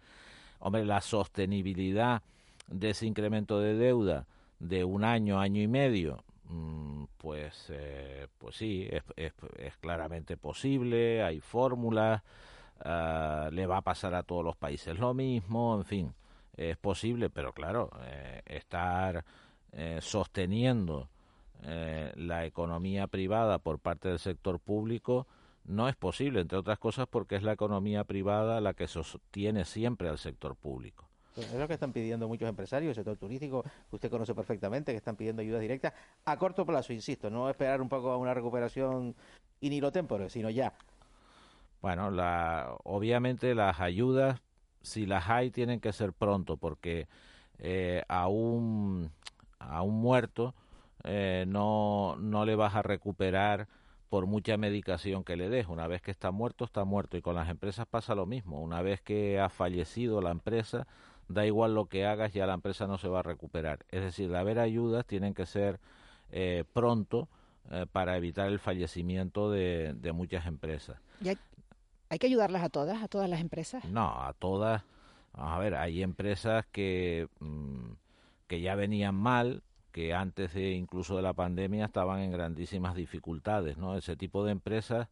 Hombre, 0.59 0.85
la 0.85 1.01
sostenibilidad 1.01 2.23
de 2.69 2.91
ese 2.91 3.07
incremento 3.07 3.61
de 3.61 3.75
deuda 3.75 4.27
de 4.59 4.85
un 4.85 5.05
año, 5.05 5.39
año 5.39 5.61
y 5.61 5.69
medio, 5.69 6.25
mm, 6.49 7.05
pues, 7.19 7.67
eh, 7.71 8.29
pues 8.39 8.57
sí, 8.57 8.89
es, 8.91 9.03
es, 9.17 9.77
claramente 9.77 10.37
posible, 10.37 11.23
hay 11.23 11.41
fórmulas, 11.41 12.23
ah, 12.85 13.49
le 13.53 13.67
va 13.67 13.79
a 13.79 13.83
pasar 13.83 14.15
a 14.15 14.23
todos 14.23 14.45
los 14.45 14.57
países 14.57 14.99
lo 14.99 15.15
mismo, 15.15 15.77
en 15.77 15.85
fin, 15.85 16.15
es 16.57 16.77
posible, 16.77 17.31
pero 17.31 17.53
claro, 17.53 17.91
eh, 18.05 18.43
estar 18.47 19.25
eh, 19.73 19.99
sosteniendo 20.01 21.09
la 22.17 22.45
economía 22.45 23.07
privada 23.07 23.59
por 23.59 23.79
parte 23.79 24.11
del 24.11 24.19
sector 24.19 24.61
público, 24.61 25.27
no 25.65 25.89
es 25.89 25.97
posible, 25.97 26.41
entre 26.41 26.59
otras 26.59 26.79
cosas 26.79 27.07
porque 27.09 27.37
es 27.37 27.43
la 27.43 27.53
economía 27.53 28.05
privada 28.05 28.61
la 28.61 28.75
que 28.75 28.87
sostiene 28.87 29.65
siempre 29.65 30.11
al 30.11 30.19
sector 30.19 30.57
público. 30.57 31.09
Es 31.37 31.53
lo 31.55 31.67
que 31.67 31.75
están 31.75 31.93
pidiendo 31.93 32.29
muchos 32.29 32.49
empresarios, 32.49 32.91
el 32.91 32.95
sector 32.95 33.17
turístico, 33.17 33.65
que 33.91 33.97
usted 33.97 34.11
conoce 34.11 34.35
perfectamente, 34.35 34.93
que 34.93 34.99
están 34.99 35.17
pidiendo 35.17 35.43
ayudas 35.43 35.61
directas 35.61 35.93
a 36.25 36.37
corto 36.37 36.65
plazo, 36.65 36.93
insisto, 36.93 37.29
no 37.29 37.51
esperar 37.51 37.81
un 37.81 37.89
poco 37.89 38.13
a 38.13 38.17
una 38.17 38.35
recuperación 38.35 39.17
y 39.61 39.71
ni 39.71 39.81
lo 39.81 39.91
tempore, 39.91 40.31
sino 40.31 40.49
ya. 40.51 40.73
Bueno, 41.85 42.11
la, 42.11 42.79
obviamente 42.85 43.55
las 43.55 43.79
ayudas, 43.79 44.41
si 44.81 45.05
las 45.05 45.29
hay, 45.29 45.51
tienen 45.51 45.81
que 45.81 45.93
ser 45.93 46.15
pronto, 46.15 46.57
porque 46.57 47.09
eh, 47.59 48.03
a, 48.09 48.27
un, 48.29 49.11
a 49.59 49.83
un 49.83 50.01
muerto 50.01 50.55
eh, 51.03 51.45
no, 51.47 52.17
no 52.19 52.47
le 52.47 52.57
vas 52.57 52.75
a 52.75 52.81
recuperar 52.81 53.69
por 54.09 54.25
mucha 54.25 54.57
medicación 54.57 55.25
que 55.25 55.37
le 55.37 55.51
des. 55.51 55.69
Una 55.69 55.87
vez 55.87 56.01
que 56.01 56.11
está 56.11 56.31
muerto, 56.31 56.65
está 56.65 56.85
muerto. 56.85 57.19
Y 57.19 57.21
con 57.21 57.35
las 57.35 57.51
empresas 57.51 57.87
pasa 57.87 58.15
lo 58.15 58.25
mismo. 58.25 58.63
Una 58.63 58.81
vez 58.81 59.03
que 59.03 59.39
ha 59.39 59.51
fallecido 59.51 60.23
la 60.23 60.31
empresa, 60.31 60.87
da 61.29 61.45
igual 61.45 61.75
lo 61.75 61.85
que 61.85 62.07
hagas, 62.07 62.33
ya 62.33 62.47
la 62.47 62.55
empresa 62.55 62.87
no 62.87 62.97
se 62.97 63.09
va 63.09 63.19
a 63.19 63.25
recuperar. 63.25 63.85
Es 63.91 64.03
decir, 64.03 64.31
de 64.31 64.39
haber 64.39 64.59
ayudas 64.59 65.05
tienen 65.05 65.35
que 65.35 65.45
ser 65.45 65.81
eh, 66.33 66.65
pronto 66.73 67.29
eh, 67.71 67.85
para 67.93 68.17
evitar 68.17 68.49
el 68.49 68.59
fallecimiento 68.59 69.51
de, 69.51 69.95
muchas 70.15 70.47
empresas. 70.47 70.99
Hay, 72.09 72.19
que 72.19 72.27
ayudarlas 72.27 72.63
a 72.63 72.69
todas, 72.69 73.03
a 73.03 73.09
todas 73.09 73.29
las 73.29 73.41
empresas? 73.41 73.85
No, 73.85 74.07
a 74.23 74.33
todas. 74.39 74.83
a 75.33 75.59
ver, 75.59 75.75
hay 75.75 76.03
empresas 76.03 76.65
que, 76.71 77.29
mm, 77.41 77.93
que 78.47 78.61
ya 78.61 78.75
venían 78.75 79.15
mal, 79.15 79.63
que 79.95 80.13
antes 80.13 80.55
de 80.55 80.73
incluso 80.73 81.17
de 81.17 81.23
la 81.23 81.35
pandemia 81.35 81.85
estaban 81.85 82.21
en 82.21 82.33
grandísimas 82.33 82.95
dificultades, 82.97 83.77
¿no? 83.79 83.97
Ese 83.97 84.17
tipo 84.17 84.45
de 84.45 84.53
empresas 84.53 85.09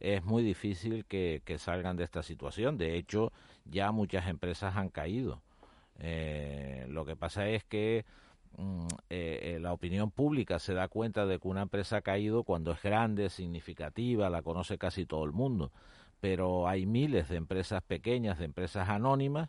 es 0.00 0.24
muy 0.24 0.42
difícil 0.42 1.04
que, 1.04 1.42
salgan 1.58 1.96
de 1.96 2.04
esta 2.04 2.22
situación. 2.22 2.78
De 2.78 2.96
hecho, 2.96 3.32
ya 3.64 3.92
muchas 3.92 4.28
empresas 4.28 4.76
han 4.76 4.88
caído. 4.88 5.42
Eh, 5.98 6.86
lo 6.88 7.04
que 7.04 7.16
pasa 7.16 7.48
es 7.48 7.64
que 7.64 8.06
mm, 8.56 8.86
eh, 9.10 9.40
eh, 9.42 9.58
la 9.60 9.72
opinión 9.72 10.10
pública 10.10 10.58
se 10.58 10.72
da 10.72 10.88
cuenta 10.88 11.26
de 11.26 11.38
que 11.38 11.48
una 11.48 11.62
empresa 11.62 11.98
ha 11.98 12.02
caído 12.02 12.44
cuando 12.44 12.72
es 12.72 12.82
grande, 12.82 13.28
significativa, 13.28 14.30
la 14.30 14.42
conoce 14.42 14.78
casi 14.78 15.06
todo 15.06 15.24
el 15.24 15.32
mundo. 15.32 15.70
Pero 16.20 16.68
hay 16.68 16.86
miles 16.86 17.28
de 17.28 17.36
empresas 17.36 17.82
pequeñas, 17.82 18.38
de 18.38 18.44
empresas 18.44 18.88
anónimas, 18.88 19.48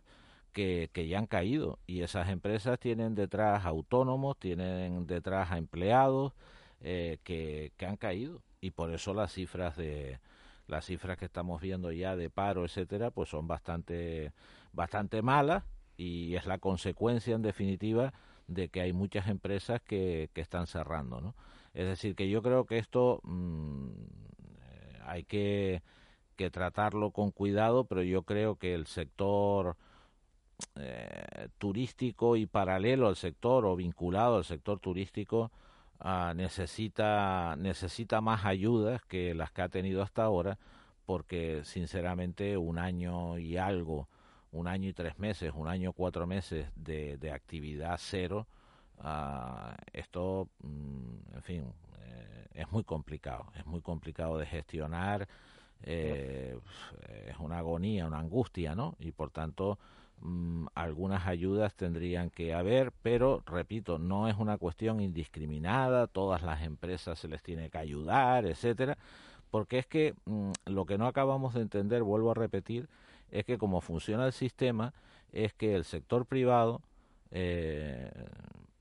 que, 0.54 0.90
ya 1.08 1.20
han 1.20 1.28
caído. 1.28 1.80
Y 1.88 2.02
esas 2.02 2.30
empresas 2.30 2.80
tienen 2.80 3.16
detrás 3.16 3.66
autónomos, 3.66 4.38
tienen 4.38 5.08
detrás 5.08 5.52
a 5.52 5.58
empleados 5.58 6.34
eh, 6.82 7.18
que, 7.24 7.72
han 7.86 7.98
caído. 7.98 8.42
Y 8.62 8.72
por 8.72 8.94
eso 8.94 9.14
las 9.14 9.34
cifras 9.34 9.76
de 9.76 10.20
las 10.68 10.86
cifras 10.86 11.18
que 11.18 11.26
estamos 11.26 11.60
viendo 11.60 11.92
ya 11.92 12.16
de 12.16 12.30
paro, 12.30 12.64
etcétera, 12.64 13.12
pues 13.12 13.30
son 13.30 13.48
bastante 13.48 14.32
bastante 14.74 15.22
malas. 15.22 15.64
Y 15.98 16.36
es 16.36 16.46
la 16.46 16.58
consecuencia 16.58 17.36
en 17.36 17.42
definitiva 17.42 18.14
de 18.48 18.70
que 18.70 18.82
hay 18.82 18.94
muchas 18.94 19.28
empresas 19.28 19.82
que, 19.82 20.30
que 20.34 20.42
están 20.42 20.68
cerrando, 20.68 21.22
¿no? 21.22 21.36
Es 21.74 21.86
decir, 21.86 22.16
que 22.16 22.30
yo 22.30 22.42
creo 22.42 22.66
que 22.66 22.78
esto 22.78 23.22
mm, 23.24 23.90
eh, 24.62 25.00
hay 25.06 25.24
que, 25.24 25.82
que 26.42 26.50
tratarlo 26.50 27.12
con 27.12 27.30
cuidado, 27.30 27.84
pero 27.84 28.02
yo 28.02 28.24
creo 28.24 28.56
que 28.56 28.74
el 28.74 28.88
sector 28.88 29.78
eh, 30.76 31.50
turístico 31.60 32.36
y 32.36 32.48
paralelo 32.48 33.08
al 33.08 33.16
sector 33.16 33.64
o 33.68 33.76
vinculado 33.76 34.38
al 34.38 34.44
sector 34.44 34.80
turístico 34.80 35.52
ah, 36.00 36.34
necesita 36.36 37.56
necesita 37.60 38.22
más 38.22 38.44
ayudas 38.46 39.04
que 39.06 39.36
las 39.36 39.52
que 39.52 39.62
ha 39.62 39.70
tenido 39.70 40.02
hasta 40.02 40.24
ahora 40.24 40.58
porque 41.06 41.62
sinceramente 41.64 42.58
un 42.58 42.80
año 42.80 43.38
y 43.38 43.58
algo 43.58 44.08
un 44.52 44.68
año 44.68 44.90
y 44.90 44.94
tres 44.94 45.20
meses 45.20 45.52
un 45.56 45.68
año 45.68 45.94
cuatro 45.94 46.26
meses 46.26 46.68
de, 46.76 47.18
de 47.18 47.32
actividad 47.32 47.98
cero 48.00 48.48
ah, 49.00 49.76
esto 49.94 50.48
mm, 50.64 51.36
en 51.36 51.44
fin 51.44 51.74
eh, 52.00 52.48
es 52.54 52.72
muy 52.72 52.84
complicado 52.84 53.52
es 53.56 53.66
muy 53.68 53.82
complicado 53.82 54.40
de 54.40 54.48
gestionar 54.48 55.28
eh, 55.84 56.58
es 57.28 57.38
una 57.40 57.60
agonía 57.60 58.08
una 58.08 58.20
angustia 58.20 58.76
no 58.76 58.96
y 59.00 59.12
por 59.12 59.32
tanto 59.32 59.78
Mm, 60.22 60.68
algunas 60.76 61.26
ayudas 61.26 61.74
tendrían 61.74 62.30
que 62.30 62.54
haber, 62.54 62.92
pero 63.02 63.42
repito, 63.46 63.98
no 63.98 64.28
es 64.28 64.36
una 64.38 64.58
cuestión 64.58 65.02
indiscriminada, 65.02 66.06
todas 66.08 66.44
las 66.44 66.62
empresas 66.62 67.18
se 67.18 67.28
les 67.28 67.42
tiene 67.42 67.70
que 67.72 67.80
ayudar, 67.80 68.46
etcétera, 68.46 68.98
porque 69.50 69.80
es 69.80 69.88
que 69.88 70.14
mm, 70.26 70.52
lo 70.66 70.86
que 70.86 70.98
no 71.00 71.08
acabamos 71.08 71.56
de 71.56 71.62
entender, 71.62 72.04
vuelvo 72.04 72.32
a 72.32 72.36
repetir, 72.36 72.88
es 73.32 73.46
que 73.46 73.58
como 73.58 73.82
funciona 73.82 74.28
el 74.28 74.34
sistema, 74.34 74.94
es 75.32 75.54
que 75.54 75.76
el 75.76 75.86
sector 75.86 76.26
privado 76.28 76.82
eh, 77.32 78.12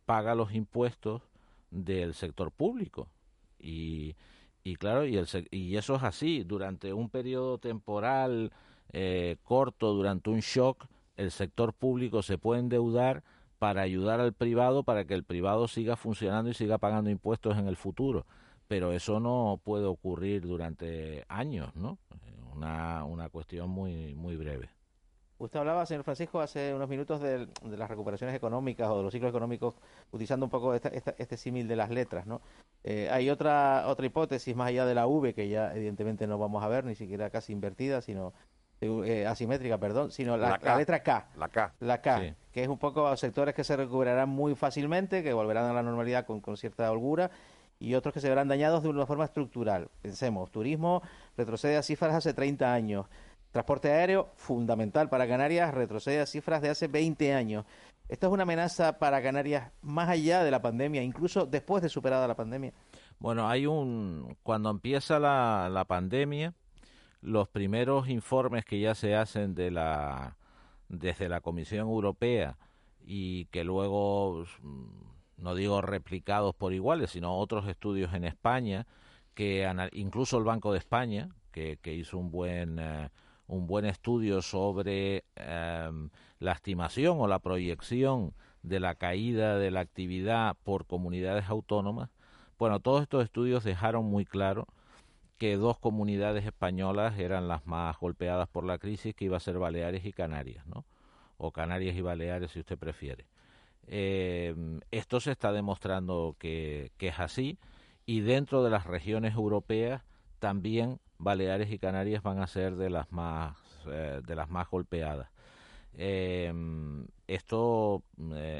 paga 0.04 0.34
los 0.34 0.52
impuestos 0.54 1.22
del 1.70 2.14
sector 2.14 2.50
público. 2.50 3.08
Y, 3.58 4.14
y 4.62 4.76
claro, 4.76 5.06
y, 5.06 5.16
el, 5.16 5.26
y 5.50 5.76
eso 5.76 5.96
es 5.96 6.02
así, 6.02 6.44
durante 6.44 6.92
un 6.92 7.08
periodo 7.08 7.58
temporal 7.58 8.52
eh, 8.92 9.36
corto, 9.42 9.92
durante 9.92 10.30
un 10.30 10.40
shock, 10.40 10.86
el 11.16 11.30
sector 11.30 11.72
público 11.72 12.22
se 12.22 12.38
puede 12.38 12.60
endeudar 12.60 13.22
para 13.58 13.82
ayudar 13.82 14.20
al 14.20 14.32
privado 14.32 14.84
para 14.84 15.04
que 15.04 15.14
el 15.14 15.24
privado 15.24 15.68
siga 15.68 15.96
funcionando 15.96 16.50
y 16.50 16.54
siga 16.54 16.78
pagando 16.78 17.10
impuestos 17.10 17.58
en 17.58 17.68
el 17.68 17.76
futuro. 17.76 18.26
Pero 18.68 18.92
eso 18.92 19.20
no 19.20 19.60
puede 19.62 19.84
ocurrir 19.84 20.42
durante 20.42 21.24
años, 21.28 21.74
¿no? 21.74 21.98
Una, 22.54 23.04
una 23.04 23.28
cuestión 23.28 23.68
muy, 23.70 24.14
muy 24.14 24.36
breve. 24.36 24.70
Usted 25.40 25.58
hablaba, 25.58 25.86
señor 25.86 26.04
Francisco, 26.04 26.38
hace 26.38 26.74
unos 26.74 26.86
minutos 26.86 27.18
de, 27.22 27.48
las 27.64 27.88
recuperaciones 27.88 28.36
económicas 28.36 28.90
o 28.90 28.98
de 28.98 29.02
los 29.04 29.10
ciclos 29.10 29.30
económicos, 29.30 29.74
utilizando 30.12 30.44
un 30.44 30.50
poco 30.50 30.74
este 30.74 31.36
símil 31.38 31.66
de 31.66 31.76
las 31.76 31.88
letras, 31.88 32.26
¿no? 32.26 32.42
Eh, 32.84 33.08
hay 33.10 33.30
otra 33.30 33.84
otra 33.86 34.04
hipótesis 34.04 34.54
más 34.54 34.68
allá 34.68 34.84
de 34.84 34.94
la 34.94 35.06
V 35.06 35.32
que 35.32 35.48
ya 35.48 35.74
evidentemente 35.74 36.26
no 36.26 36.38
vamos 36.38 36.62
a 36.62 36.68
ver, 36.68 36.84
ni 36.84 36.94
siquiera 36.94 37.30
casi 37.30 37.54
invertida, 37.54 38.02
sino 38.02 38.34
eh, 38.82 39.26
asimétrica, 39.26 39.78
perdón, 39.78 40.10
sino 40.10 40.36
la, 40.36 40.58
letra 40.76 41.02
K. 41.02 41.28
La 41.38 41.48
K. 41.48 41.72
La 41.80 42.02
K, 42.02 42.34
que 42.52 42.62
es 42.62 42.68
un 42.68 42.78
poco 42.78 43.16
sectores 43.16 43.54
que 43.54 43.64
se 43.64 43.76
recuperarán 43.76 44.28
muy 44.28 44.54
fácilmente, 44.54 45.22
que 45.22 45.32
volverán 45.32 45.64
a 45.64 45.72
la 45.72 45.82
normalidad 45.82 46.26
con, 46.26 46.42
cierta 46.58 46.92
holgura, 46.92 47.30
y 47.78 47.94
otros 47.94 48.12
que 48.12 48.20
se 48.20 48.28
verán 48.28 48.48
dañados 48.48 48.82
de 48.82 48.90
una 48.90 49.06
forma 49.06 49.24
estructural. 49.24 49.88
Pensemos, 50.02 50.50
turismo 50.50 51.02
retrocede 51.36 51.78
a 51.78 51.82
cifras 51.82 52.14
hace 52.14 52.34
30 52.34 52.72
años. 52.72 53.06
Transporte 53.52 53.90
aéreo, 53.90 54.30
fundamental 54.36 55.08
para 55.08 55.26
Canarias, 55.26 55.74
retrocede 55.74 56.20
a 56.20 56.26
cifras 56.26 56.62
de 56.62 56.70
hace 56.70 56.88
20 56.88 57.34
años. 57.34 57.64
¿Esto 58.08 58.26
es 58.26 58.32
una 58.32 58.42
amenaza 58.44 58.98
para 58.98 59.22
Canarias 59.22 59.72
más 59.82 60.08
allá 60.08 60.44
de 60.44 60.50
la 60.50 60.62
pandemia, 60.62 61.02
incluso 61.02 61.46
después 61.46 61.82
de 61.82 61.88
superada 61.88 62.26
la 62.28 62.36
pandemia? 62.36 62.72
Bueno, 63.18 63.48
hay 63.48 63.66
un. 63.66 64.36
Cuando 64.42 64.70
empieza 64.70 65.18
la, 65.18 65.68
la 65.70 65.84
pandemia, 65.84 66.54
los 67.20 67.48
primeros 67.48 68.08
informes 68.08 68.64
que 68.64 68.80
ya 68.80 68.94
se 68.94 69.14
hacen 69.14 69.54
de 69.54 69.70
la 69.70 70.36
desde 70.88 71.28
la 71.28 71.40
Comisión 71.40 71.88
Europea 71.88 72.56
y 73.00 73.46
que 73.46 73.64
luego 73.64 74.44
mm, 74.62 75.42
no 75.42 75.54
digo 75.54 75.80
replicados 75.80 76.54
por 76.54 76.72
iguales, 76.72 77.10
sino 77.10 77.38
otros 77.38 77.68
estudios 77.68 78.12
en 78.14 78.24
España 78.24 78.86
que 79.34 79.70
incluso 79.92 80.36
el 80.36 80.44
Banco 80.44 80.72
de 80.72 80.78
España 80.78 81.28
que, 81.52 81.78
hizo 81.84 82.18
un 82.18 82.30
buen 82.30 82.78
eh, 82.78 83.10
un 83.50 83.66
buen 83.66 83.84
estudio 83.84 84.42
sobre 84.42 85.24
em, 85.36 86.10
la 86.38 86.52
estimación 86.52 87.20
o 87.20 87.26
la 87.26 87.40
proyección 87.40 88.32
de 88.62 88.80
la 88.80 88.94
caída 88.94 89.58
de 89.58 89.70
la 89.70 89.80
actividad 89.80 90.56
por 90.62 90.86
comunidades 90.86 91.46
autónomas. 91.48 92.10
Bueno, 92.58 92.80
todos 92.80 93.02
estos 93.02 93.24
estudios 93.24 93.64
dejaron 93.64 94.04
muy 94.04 94.24
claro 94.24 94.68
que 95.36 95.56
dos 95.56 95.78
comunidades 95.78 96.44
españolas 96.44 97.18
eran 97.18 97.48
las 97.48 97.66
más 97.66 97.98
golpeadas 97.98 98.48
por 98.48 98.64
la 98.64 98.78
crisis, 98.78 99.14
que 99.14 99.24
iba 99.24 99.36
a 99.36 99.40
ser 99.40 99.58
Baleares 99.58 100.04
y 100.04 100.12
Canarias, 100.12 100.66
¿no? 100.66 100.84
O 101.38 101.50
Canarias 101.50 101.96
y 101.96 102.02
Baleares, 102.02 102.52
si 102.52 102.60
usted 102.60 102.78
prefiere. 102.78 103.26
Eh, 103.86 104.54
esto 104.90 105.18
se 105.18 105.32
está 105.32 105.50
demostrando 105.50 106.36
que, 106.38 106.92
es 106.98 107.18
así 107.18 107.58
y 108.06 108.20
dentro 108.20 108.62
de 108.62 108.70
las 108.70 108.86
regiones 108.86 109.34
europeas 109.34 110.02
también 110.38 111.00
Baleares 111.20 111.70
y 111.70 111.78
Canarias 111.78 112.22
van 112.22 112.40
a 112.40 112.46
ser 112.46 112.76
de 112.76 112.90
las 112.90 113.10
más 113.12 113.56
eh, 113.86 114.20
de 114.26 114.34
las 114.34 114.50
más 114.50 114.68
golpeadas. 114.68 115.28
Eh, 115.94 116.52
esto 117.26 118.02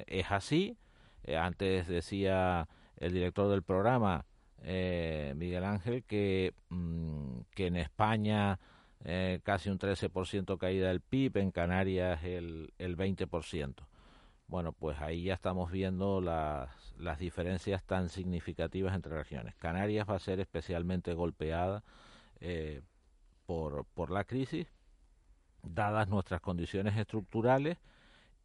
es 0.06 0.30
así. 0.30 0.76
antes 1.36 1.88
decía 1.88 2.68
el 2.96 3.12
director 3.12 3.50
del 3.50 3.62
programa 3.62 4.24
eh, 4.62 5.32
Miguel 5.36 5.64
Ángel, 5.64 6.04
que, 6.04 6.54
mm, 6.68 7.40
que 7.54 7.66
en 7.66 7.76
España 7.76 8.58
eh, 9.04 9.40
casi 9.42 9.70
un 9.70 9.78
13% 9.78 10.58
caída 10.58 10.88
del 10.88 11.00
PIB, 11.00 11.38
en 11.38 11.50
Canarias 11.50 12.22
el, 12.24 12.72
el 12.78 12.96
20%. 12.96 13.74
Bueno, 14.48 14.72
pues 14.72 15.00
ahí 15.00 15.24
ya 15.24 15.34
estamos 15.34 15.70
viendo 15.70 16.20
las, 16.20 16.70
las 16.98 17.18
diferencias 17.18 17.84
tan 17.84 18.08
significativas 18.08 18.94
entre 18.94 19.16
regiones. 19.16 19.54
Canarias 19.56 20.08
va 20.08 20.16
a 20.16 20.18
ser 20.18 20.40
especialmente 20.40 21.14
golpeada 21.14 21.82
eh, 22.40 22.82
por, 23.46 23.84
por 23.94 24.10
la 24.10 24.24
crisis, 24.24 24.66
dadas 25.62 26.08
nuestras 26.08 26.40
condiciones 26.40 26.96
estructurales 26.96 27.78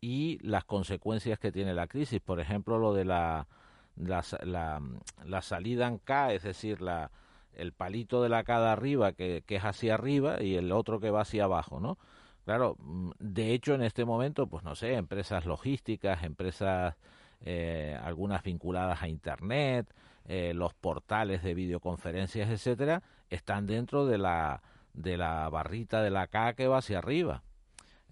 y 0.01 0.39
las 0.41 0.65
consecuencias 0.65 1.39
que 1.39 1.51
tiene 1.51 1.73
la 1.73 1.87
crisis. 1.87 2.19
Por 2.21 2.39
ejemplo, 2.39 2.77
lo 2.77 2.93
de 2.93 3.05
la, 3.05 3.47
la, 3.95 5.41
salida 5.41 5.87
en 5.87 5.97
K, 5.99 6.33
es 6.33 6.43
decir, 6.43 6.81
la, 6.81 7.11
el 7.53 7.71
palito 7.71 8.21
de 8.21 8.29
la 8.29 8.43
K 8.43 8.59
de 8.59 8.67
arriba 8.67 9.13
que, 9.13 9.43
que, 9.45 9.57
es 9.57 9.63
hacia 9.63 9.93
arriba 9.95 10.41
y 10.41 10.55
el 10.55 10.71
otro 10.71 10.99
que 10.99 11.11
va 11.11 11.21
hacia 11.21 11.45
abajo, 11.45 11.79
¿no? 11.79 11.97
Claro, 12.45 12.75
mm, 12.79 13.11
de 13.19 13.53
hecho 13.53 13.73
en 13.73 13.81
este 13.81 14.05
momento, 14.05 14.47
pues 14.47 14.63
no 14.63 14.75
sé, 14.75 14.93
empresas 14.93 15.45
logísticas, 15.45 16.23
empresas 16.23 16.95
eh, 17.41 17.97
algunas 18.03 18.43
vinculadas 18.43 19.01
a 19.01 19.07
Internet, 19.07 19.93
eh, 20.25 20.53
los 20.53 20.73
portales 20.73 21.43
de 21.43 21.53
videoconferencias, 21.53 22.49
etcétera, 22.49 23.03
están 23.29 23.67
dentro 23.67 24.05
de 24.05 24.17
la, 24.17 24.61
de 24.93 25.17
la 25.17 25.49
barrita 25.49 26.01
de 26.01 26.11
la 26.11 26.27
K 26.27 26.53
que 26.53 26.67
va 26.67 26.77
hacia 26.77 26.99
arriba. 26.99 27.43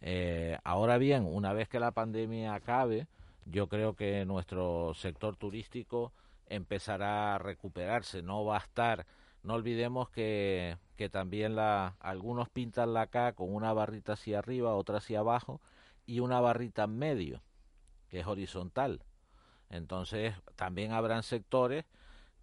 Eh, 0.02 0.58
ahora 0.64 0.98
bien, 0.98 1.26
una 1.26 1.54
vez 1.54 1.70
que 1.70 1.80
la 1.80 1.92
pandemia 1.92 2.54
acabe, 2.54 3.08
yo 3.46 3.68
creo 3.68 3.96
que 3.96 4.26
nuestro 4.26 4.94
sector 4.94 5.36
turístico 5.38 6.12
empezará 6.48 7.36
a 7.36 7.38
recuperarse, 7.38 8.22
no 8.22 8.44
va 8.44 8.58
a 8.58 8.62
estar, 8.62 9.06
no 9.44 9.54
olvidemos 9.54 10.10
que, 10.10 10.78
que 10.98 11.10
también 11.10 11.56
la, 11.56 11.96
algunos 12.00 12.50
pintan 12.50 12.94
la 12.94 13.08
K 13.08 13.34
con 13.34 13.54
una 13.54 13.74
barrita 13.74 14.14
hacia 14.14 14.40
arriba, 14.40 14.76
otra 14.76 14.98
hacia 14.98 15.20
abajo 15.20 15.62
y 16.06 16.20
una 16.20 16.42
barrita 16.42 16.84
en 16.84 16.98
medio, 16.98 17.42
que 18.10 18.20
es 18.20 18.28
horizontal. 18.28 19.04
Entonces, 19.70 20.36
también 20.56 20.92
habrán 20.92 21.24
sectores 21.24 21.86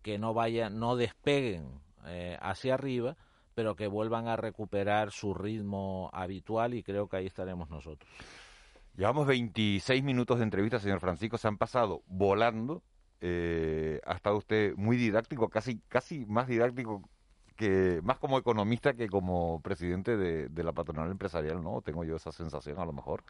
que 0.02 0.18
no 0.18 0.32
vayan, 0.34 0.78
no 0.78 0.96
despeguen 0.96 1.80
eh, 2.06 2.36
hacia 2.40 2.74
arriba, 2.74 3.16
pero 3.54 3.76
que 3.76 3.86
vuelvan 3.86 4.28
a 4.28 4.36
recuperar 4.36 5.10
su 5.10 5.34
ritmo 5.34 6.10
habitual 6.12 6.74
y 6.74 6.82
creo 6.82 7.08
que 7.08 7.16
ahí 7.18 7.26
estaremos 7.26 7.70
nosotros. 7.70 8.08
Llevamos 8.96 9.26
26 9.26 10.02
minutos 10.02 10.38
de 10.38 10.44
entrevista, 10.44 10.78
señor 10.78 11.00
Francisco, 11.00 11.38
se 11.38 11.48
han 11.48 11.56
pasado 11.56 12.02
volando. 12.06 12.82
Eh, 13.20 14.00
ha 14.04 14.14
estado 14.14 14.36
usted 14.36 14.74
muy 14.76 14.96
didáctico, 14.96 15.48
casi, 15.48 15.78
casi 15.88 16.24
más 16.26 16.48
didáctico 16.48 17.08
que, 17.56 18.00
más 18.02 18.18
como 18.18 18.38
economista 18.38 18.94
que 18.94 19.08
como 19.08 19.60
presidente 19.60 20.16
de, 20.16 20.64
la 20.64 20.72
patronal 20.72 21.10
empresarial, 21.10 21.62
¿no? 21.62 21.82
Tengo 21.82 22.04
yo 22.04 22.16
esa 22.16 22.32
sensación 22.32 22.78
a 22.78 22.86
lo 22.86 22.92
mejor. 22.92 23.22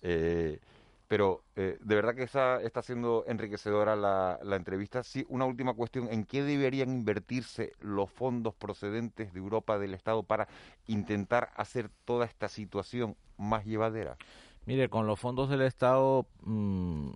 Eh, 0.00 0.60
pero 1.08 1.44
eh, 1.54 1.78
de 1.80 1.94
verdad 1.94 2.14
que 2.14 2.24
está, 2.24 2.60
está 2.62 2.82
siendo 2.82 3.24
enriquecedora 3.28 3.94
la, 3.94 4.38
la, 4.42 4.56
entrevista. 4.56 5.02
Sí, 5.02 5.24
una 5.28 5.44
última 5.44 5.74
cuestión, 5.74 6.08
¿en 6.10 6.24
qué 6.24 6.42
deberían 6.42 6.90
invertirse 6.90 7.72
los 7.80 8.10
fondos 8.10 8.54
procedentes 8.54 9.32
de 9.32 9.38
Europa 9.38 9.78
del 9.78 9.94
Estado 9.94 10.24
para 10.24 10.48
intentar 10.86 11.50
hacer 11.56 11.90
toda 12.04 12.26
esta 12.26 12.48
situación 12.48 13.16
más 13.36 13.64
llevadera? 13.64 14.16
Mire, 14.64 14.88
con 14.88 15.06
los 15.06 15.20
fondos 15.20 15.48
del 15.48 15.62
Estado 15.62 16.26
mmm, 16.42 17.10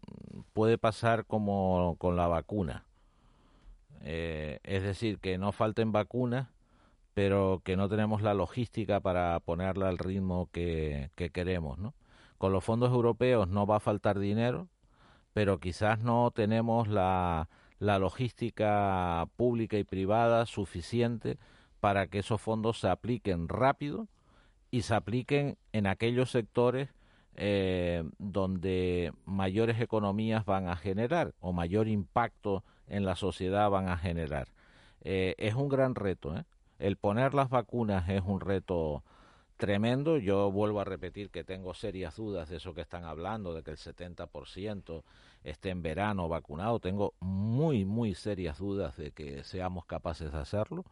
puede 0.53 0.79
pasar 0.79 1.26
como 1.26 1.96
con 1.98 2.14
la 2.16 2.29
vacuna. 2.29 2.85
Eh, 4.03 4.61
es 4.62 4.85
decir, 4.85 5.18
que 5.18 5.37
no 5.37 5.50
falten 5.50 5.90
vacunas, 5.90 6.48
pero 7.12 7.61
que 7.64 7.76
no 7.76 7.88
tenemos 7.88 8.22
la 8.22 8.35
logística 8.35 9.00
para 9.00 9.40
ponerla 9.40 9.88
al 9.88 9.98
ritmo 9.98 10.48
que, 10.53 11.11
que 11.16 11.31
queremos, 11.31 11.79
¿no? 11.79 11.92
Con 12.40 12.55
los 12.55 12.64
fondos 12.64 12.90
europeos 12.90 13.48
no 13.48 13.66
va 13.66 13.76
a 13.76 13.81
faltar 13.81 14.18
dinero, 14.18 14.66
pero 15.35 15.61
quizás 15.61 16.00
no 16.00 16.31
tenemos 16.31 16.88
la, 16.88 17.50
logística 17.81 19.29
pública 19.37 19.76
y 19.76 19.85
privada 19.85 20.46
suficiente 20.46 21.37
para 21.81 22.07
que 22.07 22.20
esos 22.20 22.40
fondos 22.40 22.81
se 22.81 22.88
apliquen 22.88 23.46
rápido 23.46 24.09
y 24.70 24.83
se 24.83 24.94
apliquen 24.94 25.59
en 25.72 25.87
aquellos 25.87 26.31
sectores 26.31 26.88
eh, 27.37 28.05
donde 28.16 29.12
mayores 29.26 29.79
economías 29.79 30.46
van 30.46 30.66
a 30.66 30.76
generar 30.76 31.35
o 31.40 31.53
mayor 31.53 31.88
impacto 31.88 32.64
en 32.87 33.05
la 33.05 33.16
sociedad 33.16 33.68
van 33.68 33.90
a 33.90 33.98
generar. 33.98 34.48
Eh, 35.03 35.35
es 35.37 35.57
un 35.57 35.68
gran 35.68 35.94
reto. 35.94 36.35
¿eh? 36.35 36.44
El 36.79 36.96
poner 36.96 37.35
las 37.35 37.50
vacunas 37.50 38.09
es 38.09 38.22
un 38.24 38.40
reto 38.40 39.05
tremendo. 39.61 40.16
Yo 40.16 40.51
vuelvo 40.51 40.81
a 40.81 40.85
repetir 40.85 41.31
que 41.31 41.44
tengo 41.44 41.75
serias 41.75 42.16
dudas 42.16 42.49
de 42.49 42.57
eso 42.57 42.75
que 42.75 42.81
están 42.81 43.05
hablando, 43.05 43.55
de 43.55 43.62
que 43.62 43.70
el 43.70 43.77
70% 43.77 45.05
esté 45.44 45.68
en 45.68 45.83
verano 45.83 46.29
vacunado. 46.29 46.81
Tengo 46.81 47.12
muy, 47.20 47.85
muy 47.85 48.14
serias 48.14 48.59
dudas 48.59 48.96
de 48.96 49.12
que 49.12 49.44
seamos 49.44 49.85
capaces 49.85 50.33
de 50.33 50.38
hacerlo. 50.38 50.85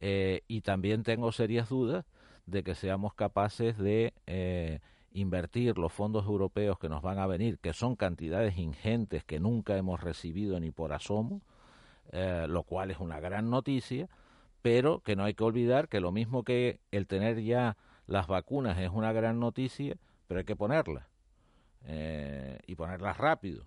Eh, 0.00 0.42
y 0.46 0.60
también 0.60 1.02
tengo 1.02 1.32
serias 1.32 1.68
dudas 1.68 2.06
de 2.46 2.62
que 2.62 2.76
seamos 2.76 3.12
capaces 3.12 3.76
de 3.76 4.14
eh, 4.26 4.78
invertir 5.12 5.76
los 5.76 5.92
fondos 5.92 6.26
europeos 6.26 6.78
que 6.78 6.88
nos 6.88 7.02
van 7.02 7.18
a 7.18 7.26
venir, 7.26 7.58
que 7.58 7.72
son 7.72 7.96
cantidades 7.96 8.56
ingentes 8.56 9.24
que 9.24 9.40
nunca 9.40 9.76
hemos 9.76 10.00
recibido 10.00 10.60
ni 10.60 10.70
por 10.70 10.92
asomo, 10.92 11.42
eh, 12.12 12.46
lo 12.48 12.62
cual 12.62 12.92
es 12.92 13.00
una 13.00 13.18
gran 13.18 13.50
noticia, 13.50 14.08
pero 14.62 15.00
que 15.00 15.16
no 15.16 15.24
hay 15.24 15.34
que 15.34 15.42
olvidar 15.42 15.88
que 15.88 15.98
lo 15.98 16.12
mismo 16.12 16.44
que 16.44 16.78
el 16.92 17.08
tener 17.08 17.42
ya 17.42 17.76
las 18.06 18.26
vacunas 18.26 18.78
es 18.78 18.90
una 18.90 19.12
gran 19.12 19.40
noticia, 19.40 19.96
pero 20.26 20.38
hay 20.38 20.44
que 20.44 20.56
ponerlas 20.56 21.06
eh, 21.84 22.58
y 22.66 22.74
ponerlas 22.74 23.18
rápido. 23.18 23.66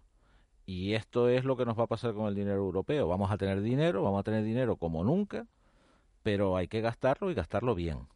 Y 0.65 0.93
esto 0.93 1.30
es 1.30 1.45
lo 1.45 1.58
que 1.58 1.65
nos 1.65 1.78
va 1.78 1.84
a 1.84 1.88
pasar 1.88 2.13
con 2.13 2.28
el 2.28 2.36
dinero 2.36 2.58
europeo. 2.58 3.08
Vamos 3.08 3.32
a 3.32 3.38
tener 3.38 3.62
dinero, 3.62 4.04
vamos 4.04 4.19
a 4.19 4.23
tener 4.23 4.43
dinero 4.43 4.78
como 4.78 5.04
nunca, 5.04 5.47
pero 6.21 6.56
hay 6.56 6.67
que 6.67 6.82
gastarlo 6.82 7.32
y 7.32 7.34
gastarlo 7.34 7.73
bien. 7.73 8.08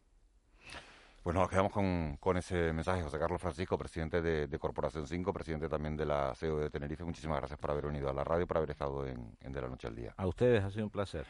Pues 1.24 1.34
nos 1.34 1.48
quedamos 1.48 1.72
con, 1.72 2.18
con 2.20 2.36
ese 2.36 2.72
mensaje, 2.74 3.02
José 3.02 3.18
Carlos 3.18 3.40
Francisco, 3.40 3.78
presidente 3.78 4.20
de, 4.20 4.58
Corporación 4.58 5.06
5, 5.06 5.32
presidente 5.32 5.70
también 5.70 5.96
de 5.96 6.04
la 6.04 6.34
CEO 6.34 6.58
de 6.58 6.68
Tenerife. 6.68 7.02
Muchísimas 7.02 7.38
gracias 7.38 7.58
por 7.58 7.70
haber 7.70 7.86
venido 7.86 8.10
a 8.10 8.12
la 8.12 8.22
radio, 8.22 8.46
por 8.46 8.58
haber 8.58 8.70
estado 8.70 9.06
en, 9.06 9.34
en 9.40 9.52
De 9.52 9.62
la 9.62 9.68
Noche 9.68 9.88
al 9.88 9.96
Día. 9.96 10.12
A 10.18 10.26
ustedes 10.26 10.62
ha 10.62 10.70
sido 10.70 10.84
un 10.84 10.90
placer. 10.90 11.24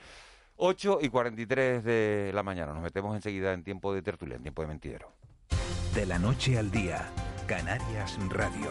8 0.57 0.99
y 1.03 1.09
43 1.09 1.85
de 1.85 2.31
la 2.35 2.43
mañana. 2.43 2.73
Nos 2.73 2.83
metemos 2.83 3.15
enseguida 3.15 3.53
en 3.53 3.65
tiempo 3.65 3.95
de 3.95 4.03
tertulia, 4.03 4.37
en 4.37 4.43
tiempo 4.43 4.63
de 4.63 4.69
mentidero. 4.69 5.13
De 5.95 6.07
la 6.07 6.19
noche 6.19 6.59
al 6.59 6.71
día, 6.71 7.09
Canarias 7.47 8.19
Radio. 8.31 8.71